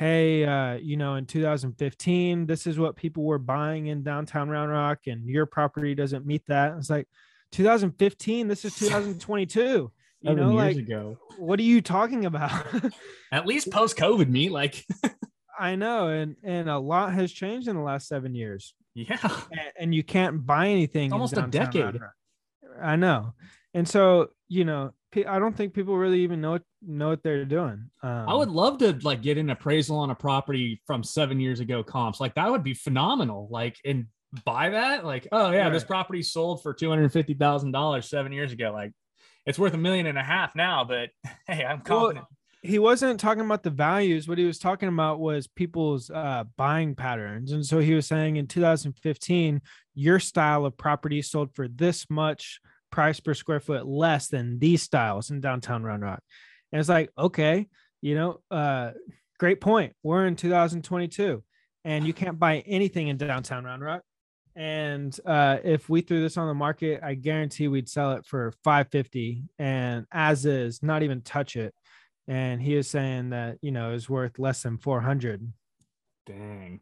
[0.00, 4.70] Hey, uh, you know, in 2015, this is what people were buying in downtown Round
[4.70, 6.72] Rock, and your property doesn't meet that.
[6.78, 7.06] It's like
[7.52, 8.48] 2015.
[8.48, 9.92] This is 2022.
[10.22, 11.18] You know, years like ago.
[11.36, 12.64] what are you talking about?
[13.32, 14.86] At least post COVID, me like,
[15.58, 19.18] I know, and and a lot has changed in the last seven years, yeah,
[19.52, 21.08] and, and you can't buy anything.
[21.08, 22.00] in almost a decade.
[22.80, 23.34] I know,
[23.74, 27.44] and so you know, I don't think people really even know what, know what they're
[27.44, 27.90] doing.
[28.02, 31.60] Um, I would love to like get an appraisal on a property from seven years
[31.60, 32.20] ago comps.
[32.20, 33.48] Like that would be phenomenal.
[33.50, 34.06] Like and
[34.44, 35.04] buy that.
[35.04, 38.70] Like, oh yeah, this property sold for two hundred fifty thousand dollars seven years ago.
[38.72, 38.92] Like
[39.46, 41.10] it's worth a million and a half now, but
[41.46, 42.26] hey, I'm Well, confident.
[42.62, 44.28] he wasn't talking about the values.
[44.28, 47.52] What he was talking about was people's uh, buying patterns.
[47.52, 49.62] And so he was saying in 2015,
[49.94, 52.60] your style of property sold for this much
[52.90, 56.22] price per square foot less than these styles in downtown Round Rock.
[56.72, 57.68] And it's like, okay,
[58.00, 58.92] you know, uh,
[59.38, 59.94] great point.
[60.02, 61.42] We're in 2022
[61.84, 64.02] and you can't buy anything in downtown Round Rock.
[64.56, 68.52] And uh, if we threw this on the market, I guarantee we'd sell it for
[68.64, 71.74] 550 and as is, not even touch it
[72.30, 75.52] and he is saying that you know is worth less than 400
[76.26, 76.80] Dang.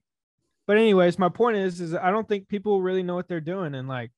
[0.66, 3.74] but anyways my point is is i don't think people really know what they're doing
[3.74, 4.10] and like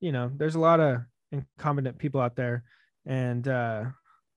[0.00, 1.02] you know there's a lot of
[1.32, 2.62] incompetent people out there
[3.06, 3.84] and uh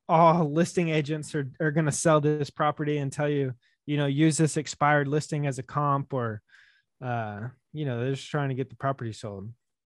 [0.10, 3.54] all listing agents are, are going to sell this property and tell you
[3.86, 6.42] you know use this expired listing as a comp or
[7.04, 7.42] uh
[7.74, 9.50] you know they're just trying to get the property sold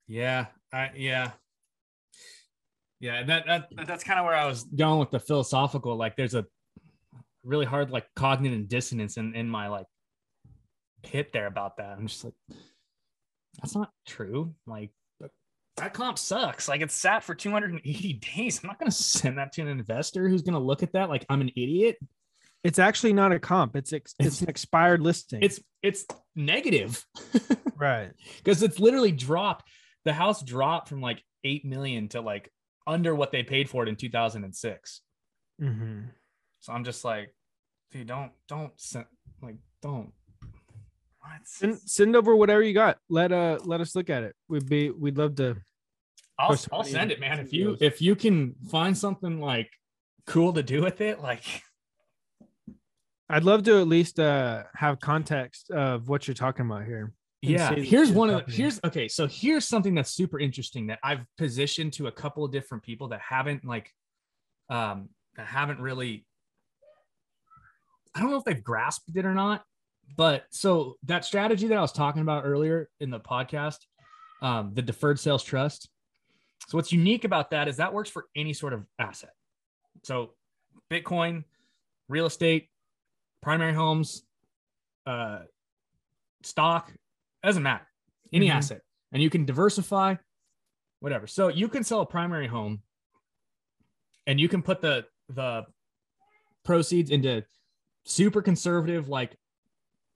[0.08, 0.46] Yeah.
[0.72, 1.32] I yeah.
[3.00, 5.96] Yeah, that, that that's kind of where I was going with the philosophical.
[5.96, 6.44] Like there's a
[7.44, 9.86] really hard like cognitive dissonance in, in my like
[11.04, 11.96] hit there about that.
[11.96, 12.34] I'm just like,
[13.60, 14.54] that's not true.
[14.66, 14.90] Like
[15.78, 16.68] that comp sucks.
[16.68, 18.60] Like it's sat for 280 days.
[18.62, 21.08] I'm not going to send that to an investor who's going to look at that
[21.08, 21.98] like I'm an idiot.
[22.64, 23.76] It's actually not a comp.
[23.76, 25.42] It's ex- it's, It's- an expired listing.
[25.42, 27.04] It's it's negative
[27.76, 28.10] right.
[28.38, 29.68] because it's literally dropped.
[30.04, 32.50] The house dropped from like 8 million to like
[32.86, 35.00] under what they paid for it in 2006.
[35.60, 36.00] hmm
[36.60, 37.32] So I'm just like,
[37.92, 39.06] dude, don't don't send
[39.40, 40.12] like don't.
[41.28, 41.46] What?
[41.46, 42.98] Send, send over whatever you got.
[43.10, 44.34] Let uh let us look at it.
[44.48, 45.56] We'd be we'd love to.
[46.38, 47.38] I'll, I'll send it, man.
[47.38, 49.70] If you if you can find something like
[50.26, 51.42] cool to do with it, like
[53.28, 57.12] I'd love to at least uh have context of what you're talking about here.
[57.42, 57.74] yeah.
[57.74, 59.06] Here's what's one of the, here's okay.
[59.08, 63.08] So here's something that's super interesting that I've positioned to a couple of different people
[63.08, 63.90] that haven't like
[64.70, 66.24] um that haven't really
[68.14, 69.62] I don't know if they've grasped it or not,
[70.16, 73.78] but so that strategy that I was talking about earlier in the podcast,
[74.42, 75.88] um, the deferred sales trust.
[76.68, 79.32] So what's unique about that is that works for any sort of asset.
[80.02, 80.34] So
[80.90, 81.44] Bitcoin,
[82.08, 82.68] real estate,
[83.42, 84.22] primary homes,
[85.06, 85.40] uh,
[86.42, 86.92] stock,
[87.42, 87.86] doesn't matter.
[88.32, 88.54] Any Mhm.
[88.54, 88.82] asset.
[89.12, 90.16] And you can diversify,
[91.00, 91.26] whatever.
[91.26, 92.82] So you can sell a primary home
[94.26, 95.66] and you can put the the
[96.64, 97.44] proceeds into
[98.04, 99.38] super conservative like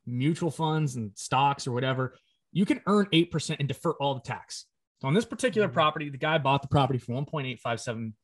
[0.07, 2.16] mutual funds and stocks or whatever.
[2.53, 4.66] You can earn 8% and defer all the tax.
[5.01, 5.73] So on this particular Mhm.
[5.73, 8.15] property, the guy bought the property for 1.857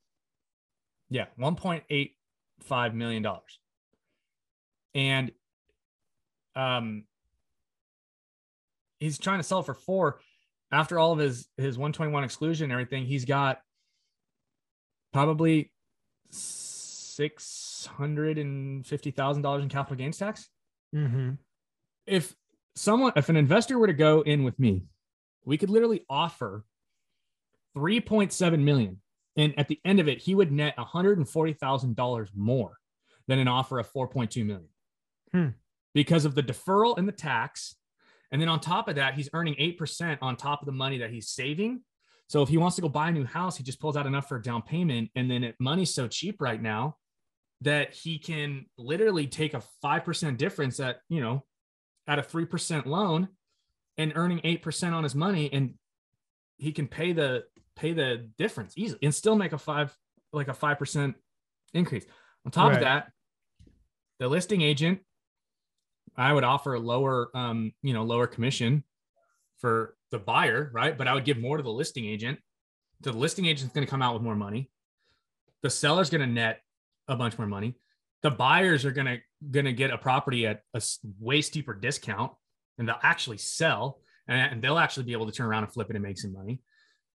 [1.10, 3.58] yeah, 1.85 million dollars.
[4.94, 5.32] And
[6.54, 7.06] um
[9.00, 10.20] he's trying to sell for 4
[10.70, 13.62] after all of his his 121 exclusion and everything, he's got
[15.12, 15.72] probably
[16.30, 20.48] six hundred and fifty thousand dollars in capital gains tax.
[20.94, 21.30] Mm-hmm.
[22.08, 22.34] If
[22.74, 24.84] someone, if an investor were to go in with me,
[25.44, 26.64] we could literally offer
[27.74, 29.00] three point seven million,
[29.36, 32.30] and at the end of it, he would net one hundred and forty thousand dollars
[32.34, 32.76] more
[33.26, 34.68] than an offer of four point two million,
[35.32, 35.48] Hmm.
[35.94, 37.74] because of the deferral and the tax.
[38.30, 41.08] And then on top of that, he's earning 8% on top of the money that
[41.10, 41.80] he's saving.
[42.28, 44.28] So if he wants to go buy a new house, he just pulls out enough
[44.28, 45.10] for a down payment.
[45.14, 46.98] And then it, money's so cheap right now
[47.62, 51.42] that he can literally take a 5% difference at, you know,
[52.08, 53.28] at a 3% loan
[53.98, 55.52] and earning 8% on his money.
[55.52, 55.74] And
[56.56, 57.44] he can pay the,
[57.76, 59.96] pay the difference easily and still make a five,
[60.32, 61.14] like a 5%
[61.74, 62.06] increase.
[62.44, 62.74] On top Right.
[62.76, 63.12] of that,
[64.18, 65.00] the listing agent
[66.16, 68.82] I would offer a lower, um, you know, lower commission
[69.58, 70.98] for the buyer, right?
[70.98, 72.40] But I would give more to the listing agent.
[73.02, 74.68] The listing agent's going to come out with more money.
[75.62, 76.60] The seller's going to net
[77.06, 77.76] a bunch more money.
[78.22, 79.18] The buyers are going to
[79.50, 80.82] going to get a property at a
[81.20, 82.32] way steeper discount,
[82.78, 85.90] and they'll actually sell, and, and they'll actually be able to turn around and flip
[85.90, 86.60] it and make some money.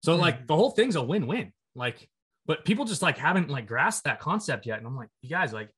[0.03, 0.45] So like hmm.
[0.47, 1.53] the whole thing's a win-win.
[1.75, 2.09] Like,
[2.45, 4.77] but people just like haven't like grasped that concept yet.
[4.77, 5.69] And I'm like, you guys, like,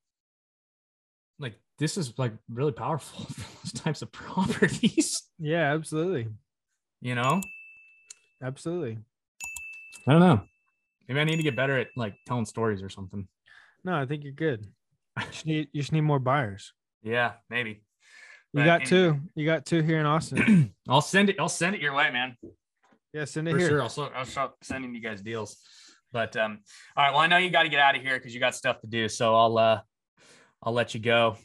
[1.40, 6.30] like this is like really powerful for those types of properties, Yeah, absolutely.
[7.02, 7.42] you know?
[8.42, 8.98] Absolutely.
[10.08, 10.42] I don't know.
[11.08, 13.28] Maybe I need to get better at like telling stories or something.
[13.84, 14.68] No, I think you're good.
[15.20, 16.74] You just need, you just need more buyers.
[17.04, 17.70] Yeah, maybe.
[17.70, 19.20] You But got any- two.
[19.36, 20.74] You got two here in Austin.
[20.90, 21.36] I'll send it.
[21.40, 22.36] I'll send it your way, man.
[23.14, 23.68] Yeah, send it For here.
[23.70, 23.82] sure.
[23.84, 25.58] I'll, so, I'll start sending you guys deals.
[26.12, 26.60] But um,
[26.96, 27.12] all right.
[27.12, 28.88] Well, I know you got to get out of here because you got stuff to
[28.88, 29.08] do.
[29.10, 29.82] So I'll uh,
[30.64, 31.36] I'll let you go.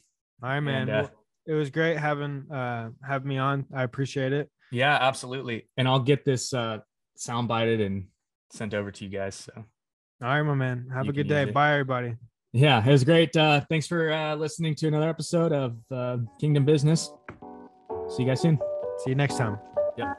[0.43, 0.89] All right, man.
[0.89, 1.09] And, uh,
[1.47, 3.65] it was great having uh having me on.
[3.75, 4.51] I appreciate it.
[4.71, 5.69] Yeah, absolutely.
[5.79, 6.79] And I'll get this uh,
[7.17, 8.09] sound bited and
[8.53, 9.35] sent over to you guys.
[9.35, 9.65] So All
[10.29, 10.89] right, my man.
[10.93, 11.47] Have You a good day.
[11.47, 12.17] Bye, everybody.
[12.53, 13.37] Yeah, it was great.
[13.37, 17.13] Uh, thanks for uh, listening to another episode of uh, Kingdom Business.
[18.09, 18.59] See you guys soon.
[18.99, 19.59] See you next time.
[19.97, 20.15] Ya.